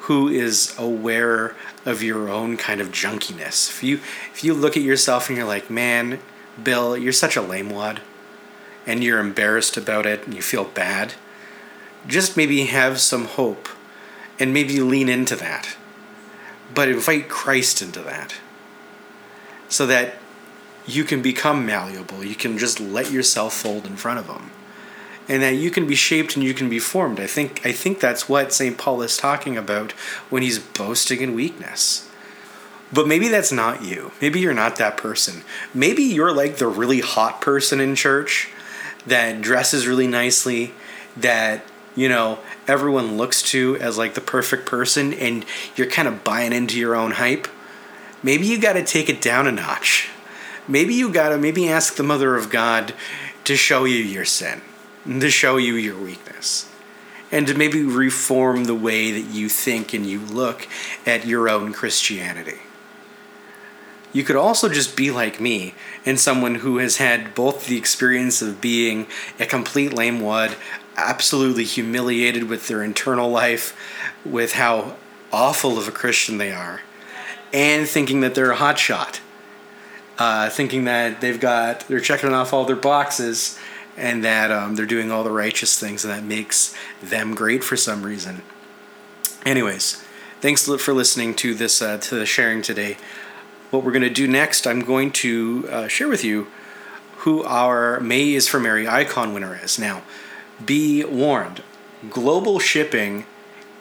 who 0.00 0.28
is 0.28 0.74
aware 0.76 1.54
of 1.86 2.02
your 2.02 2.28
own 2.28 2.56
kind 2.56 2.80
of 2.80 2.88
junkiness, 2.88 3.70
if 3.70 3.82
you 3.82 3.96
if 4.32 4.42
you 4.42 4.52
look 4.52 4.76
at 4.76 4.82
yourself 4.82 5.28
and 5.28 5.38
you're 5.38 5.46
like, 5.46 5.70
man, 5.70 6.18
Bill, 6.62 6.96
you're 6.96 7.12
such 7.12 7.36
a 7.36 7.42
lame 7.42 7.70
wad, 7.70 8.00
and 8.86 9.04
you're 9.04 9.20
embarrassed 9.20 9.76
about 9.76 10.06
it 10.06 10.24
and 10.24 10.34
you 10.34 10.42
feel 10.42 10.64
bad, 10.64 11.14
just 12.06 12.36
maybe 12.36 12.64
have 12.66 13.00
some 13.00 13.26
hope 13.26 13.68
and 14.38 14.52
maybe 14.52 14.80
lean 14.80 15.08
into 15.08 15.36
that. 15.36 15.76
But 16.74 16.88
invite 16.88 17.28
Christ 17.28 17.82
into 17.82 18.00
that 18.00 18.34
so 19.68 19.86
that 19.86 20.16
you 20.86 21.04
can 21.04 21.22
become 21.22 21.64
malleable. 21.64 22.24
You 22.24 22.34
can 22.34 22.58
just 22.58 22.80
let 22.80 23.10
yourself 23.10 23.54
fold 23.54 23.86
in 23.86 23.96
front 23.96 24.18
of 24.18 24.26
Him. 24.26 24.50
And 25.26 25.42
that 25.42 25.54
you 25.54 25.70
can 25.70 25.86
be 25.86 25.94
shaped 25.94 26.36
and 26.36 26.44
you 26.44 26.52
can 26.52 26.68
be 26.68 26.78
formed. 26.78 27.18
I 27.18 27.26
think 27.26 27.64
I 27.64 27.72
think 27.72 27.98
that's 27.98 28.28
what 28.28 28.52
St. 28.52 28.76
Paul 28.76 29.00
is 29.00 29.16
talking 29.16 29.56
about 29.56 29.92
when 30.28 30.42
he's 30.42 30.58
boasting 30.58 31.22
in 31.22 31.34
weakness. 31.34 32.10
But 32.92 33.08
maybe 33.08 33.28
that's 33.28 33.50
not 33.50 33.82
you. 33.82 34.12
Maybe 34.20 34.40
you're 34.40 34.52
not 34.52 34.76
that 34.76 34.98
person. 34.98 35.42
Maybe 35.72 36.02
you're 36.02 36.34
like 36.34 36.58
the 36.58 36.66
really 36.66 37.00
hot 37.00 37.40
person 37.40 37.80
in 37.80 37.94
church 37.94 38.50
that 39.06 39.40
dresses 39.40 39.86
really 39.86 40.06
nicely, 40.06 40.74
that, 41.16 41.62
you 41.94 42.08
know, 42.08 42.38
everyone 42.66 43.16
looks 43.16 43.42
to 43.42 43.76
as 43.76 43.96
like 43.96 44.14
the 44.14 44.20
perfect 44.20 44.66
person 44.66 45.12
and 45.12 45.44
you're 45.76 45.90
kind 45.90 46.08
of 46.08 46.24
buying 46.24 46.52
into 46.52 46.78
your 46.78 46.94
own 46.94 47.12
hype 47.12 47.48
maybe 48.24 48.46
you 48.46 48.58
got 48.58 48.72
to 48.72 48.82
take 48.82 49.08
it 49.08 49.20
down 49.20 49.46
a 49.46 49.52
notch. 49.52 50.08
Maybe 50.66 50.94
you 50.94 51.12
got 51.12 51.28
to 51.28 51.38
maybe 51.38 51.68
ask 51.68 51.94
the 51.94 52.02
Mother 52.02 52.34
of 52.34 52.50
God 52.50 52.94
to 53.44 53.54
show 53.54 53.84
you 53.84 53.98
your 53.98 54.24
sin, 54.24 54.62
to 55.06 55.30
show 55.30 55.58
you 55.58 55.74
your 55.74 56.00
weakness, 56.02 56.68
and 57.30 57.46
to 57.46 57.54
maybe 57.54 57.82
reform 57.82 58.64
the 58.64 58.74
way 58.74 59.12
that 59.12 59.30
you 59.30 59.50
think 59.50 59.92
and 59.92 60.06
you 60.06 60.20
look 60.20 60.66
at 61.04 61.26
your 61.26 61.48
own 61.48 61.72
Christianity. 61.72 62.58
you 64.14 64.22
could 64.22 64.36
also 64.36 64.68
just 64.68 64.96
be 64.96 65.10
like 65.10 65.40
me 65.40 65.74
and 66.06 66.18
someone 66.20 66.54
who 66.56 66.78
has 66.78 66.98
had 66.98 67.34
both 67.34 67.66
the 67.66 67.76
experience 67.76 68.40
of 68.40 68.60
being 68.60 69.08
a 69.40 69.44
complete 69.44 69.92
lame 69.92 70.20
wad, 70.20 70.56
absolutely 70.96 71.64
humiliated 71.64 72.44
with 72.44 72.68
their 72.68 72.82
internal 72.82 73.30
life, 73.30 73.76
with 74.24 74.52
how 74.52 74.96
awful 75.32 75.78
of 75.78 75.88
a 75.88 75.92
Christian 75.92 76.38
they 76.38 76.52
are, 76.52 76.80
and 77.52 77.88
thinking 77.88 78.20
that 78.20 78.34
they're 78.34 78.52
a 78.52 78.56
hotshot. 78.56 79.20
Uh, 80.16 80.48
thinking 80.48 80.84
that 80.84 81.20
they've 81.20 81.40
got, 81.40 81.80
they're 81.88 81.98
checking 81.98 82.32
off 82.32 82.52
all 82.52 82.64
their 82.64 82.76
boxes 82.76 83.58
and 83.96 84.22
that 84.22 84.52
um, 84.52 84.76
they're 84.76 84.86
doing 84.86 85.10
all 85.10 85.24
the 85.24 85.30
righteous 85.30 85.76
things 85.78 86.04
and 86.04 86.14
that 86.14 86.22
makes 86.22 86.72
them 87.02 87.34
great 87.34 87.64
for 87.64 87.76
some 87.76 88.04
reason. 88.04 88.40
Anyways, 89.44 90.04
thanks 90.40 90.68
for 90.68 90.92
listening 90.94 91.34
to 91.34 91.52
this, 91.52 91.82
uh, 91.82 91.98
to 91.98 92.14
the 92.14 92.26
sharing 92.26 92.62
today 92.62 92.96
what 93.74 93.84
we're 93.84 93.92
going 93.92 94.02
to 94.02 94.10
do 94.10 94.28
next, 94.28 94.68
I'm 94.68 94.80
going 94.80 95.10
to 95.12 95.68
uh, 95.68 95.88
share 95.88 96.06
with 96.06 96.22
you 96.22 96.46
who 97.18 97.42
our 97.42 97.98
May 97.98 98.32
is 98.32 98.46
for 98.46 98.60
Mary 98.60 98.86
icon 98.86 99.34
winner 99.34 99.58
is. 99.60 99.80
Now, 99.80 100.02
be 100.64 101.04
warned, 101.04 101.62
global 102.10 102.58
shipping 102.58 103.26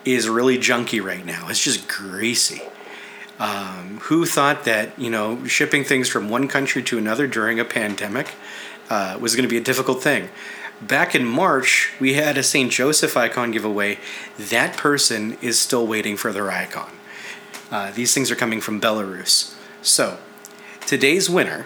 is 0.06 0.28
really 0.28 0.58
junky 0.58 1.04
right 1.04 1.26
now. 1.26 1.48
It's 1.50 1.64
just 1.64 1.88
greasy. 1.88 2.62
Um, 3.40 4.00
who 4.04 4.26
thought 4.26 4.64
that 4.66 4.98
you 4.98 5.10
know 5.10 5.46
shipping 5.48 5.84
things 5.84 6.08
from 6.08 6.30
one 6.30 6.48
country 6.48 6.84
to 6.84 6.98
another 6.98 7.28
during 7.28 7.60
a 7.60 7.66
pandemic 7.66 8.36
uh, 8.90 9.18
was 9.20 9.36
going 9.36 9.44
to 9.44 9.50
be 9.50 9.58
a 9.58 9.64
difficult 9.64 10.04
thing? 10.04 10.30
Back 10.82 11.16
in 11.16 11.26
March, 11.26 11.92
we 12.00 12.14
had 12.14 12.38
a 12.38 12.44
St. 12.44 12.72
Joseph 12.72 13.16
icon 13.16 13.52
giveaway. 13.52 14.00
That 14.38 14.76
person 14.76 15.38
is 15.42 15.58
still 15.58 15.88
waiting 15.88 16.18
for 16.18 16.34
their 16.34 16.52
icon. 16.52 16.92
Uh, 17.72 17.92
these 17.92 18.14
things 18.14 18.30
are 18.30 18.36
coming 18.36 18.60
from 18.60 18.82
Belarus. 18.82 19.56
So, 19.82 20.20
today's 20.86 21.30
winner, 21.30 21.66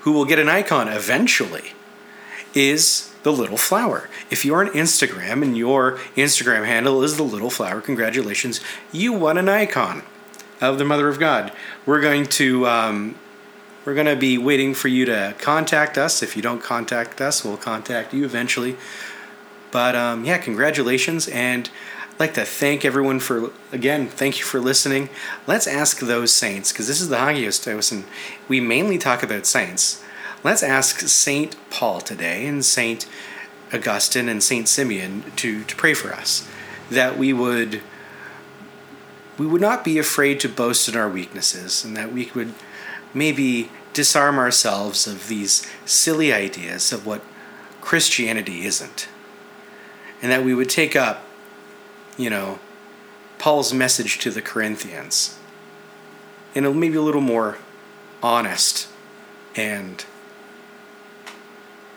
who 0.00 0.12
will 0.12 0.24
get 0.24 0.38
an 0.38 0.48
icon 0.48 0.88
eventually, 0.88 1.72
is 2.54 3.14
the 3.26 3.32
little 3.32 3.56
flower. 3.56 4.08
If 4.30 4.44
you're 4.44 4.64
on 4.64 4.72
Instagram 4.72 5.42
and 5.42 5.58
your 5.58 5.98
Instagram 6.14 6.64
handle 6.64 7.02
is 7.02 7.16
the 7.16 7.24
little 7.24 7.50
flower, 7.50 7.80
congratulations, 7.80 8.60
you 8.92 9.12
won 9.12 9.36
an 9.36 9.48
icon 9.48 10.04
of 10.60 10.78
the 10.78 10.84
Mother 10.84 11.08
of 11.08 11.18
God. 11.18 11.50
We're 11.86 12.00
going 12.00 12.26
to 12.26 12.68
um, 12.68 13.16
we're 13.84 13.94
going 13.94 14.06
to 14.06 14.14
be 14.14 14.38
waiting 14.38 14.74
for 14.74 14.86
you 14.86 15.06
to 15.06 15.34
contact 15.40 15.98
us. 15.98 16.22
If 16.22 16.36
you 16.36 16.42
don't 16.42 16.62
contact 16.62 17.20
us, 17.20 17.44
we'll 17.44 17.56
contact 17.56 18.14
you 18.14 18.24
eventually. 18.24 18.76
But 19.72 19.96
um, 19.96 20.24
yeah, 20.24 20.38
congratulations 20.38 21.26
and 21.26 21.68
I'd 22.12 22.20
like 22.20 22.34
to 22.34 22.44
thank 22.44 22.84
everyone 22.84 23.18
for, 23.18 23.50
again, 23.72 24.06
thank 24.06 24.38
you 24.38 24.44
for 24.44 24.60
listening. 24.60 25.08
Let's 25.48 25.66
ask 25.66 25.98
those 25.98 26.32
saints, 26.32 26.70
because 26.70 26.86
this 26.86 27.00
is 27.00 27.08
the 27.08 27.18
Hagios 27.18 27.58
Theos, 27.58 27.90
and 27.90 28.04
we 28.48 28.60
mainly 28.60 28.98
talk 28.98 29.24
about 29.24 29.46
saints. 29.46 30.02
Let's 30.46 30.62
ask 30.62 31.00
Saint 31.00 31.56
Paul 31.70 32.00
today 32.00 32.46
and 32.46 32.64
Saint 32.64 33.08
Augustine 33.72 34.28
and 34.28 34.40
Saint 34.40 34.68
Simeon 34.68 35.24
to, 35.34 35.64
to 35.64 35.74
pray 35.74 35.92
for 35.92 36.12
us, 36.12 36.48
that 36.88 37.18
we 37.18 37.32
would 37.32 37.82
we 39.38 39.44
would 39.44 39.60
not 39.60 39.82
be 39.82 39.98
afraid 39.98 40.38
to 40.38 40.48
boast 40.48 40.88
in 40.88 40.96
our 40.96 41.08
weaknesses, 41.08 41.84
and 41.84 41.96
that 41.96 42.12
we 42.12 42.30
would 42.32 42.54
maybe 43.12 43.72
disarm 43.92 44.38
ourselves 44.38 45.08
of 45.08 45.26
these 45.26 45.66
silly 45.84 46.32
ideas 46.32 46.92
of 46.92 47.04
what 47.04 47.22
Christianity 47.80 48.64
isn't, 48.66 49.08
and 50.22 50.30
that 50.30 50.44
we 50.44 50.54
would 50.54 50.70
take 50.70 50.94
up 50.94 51.24
you 52.16 52.30
know, 52.30 52.60
Paul's 53.38 53.74
message 53.74 54.20
to 54.20 54.30
the 54.30 54.42
Corinthians 54.42 55.36
in 56.54 56.64
a 56.64 56.72
maybe 56.72 56.98
a 56.98 57.02
little 57.02 57.20
more 57.20 57.58
honest 58.22 58.86
and 59.56 60.04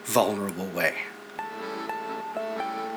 vulnerable 0.09 0.65
way. 0.67 0.95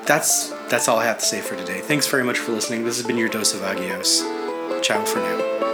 That's 0.07 0.51
that's 0.71 0.89
all 0.89 0.99
I 0.99 1.05
have 1.05 1.19
to 1.19 1.25
say 1.25 1.41
for 1.41 1.57
today. 1.57 1.81
Thanks 1.81 2.07
very 2.07 2.25
much 2.25 2.39
for 2.39 2.53
listening. 2.53 2.85
This 2.85 2.97
has 2.97 3.07
been 3.07 3.19
your 3.19 3.29
dose 3.29 3.55
of 3.55 3.61
Agios. 3.61 4.23
Ciao 4.83 5.05
for 5.05 5.19
now. 5.19 5.72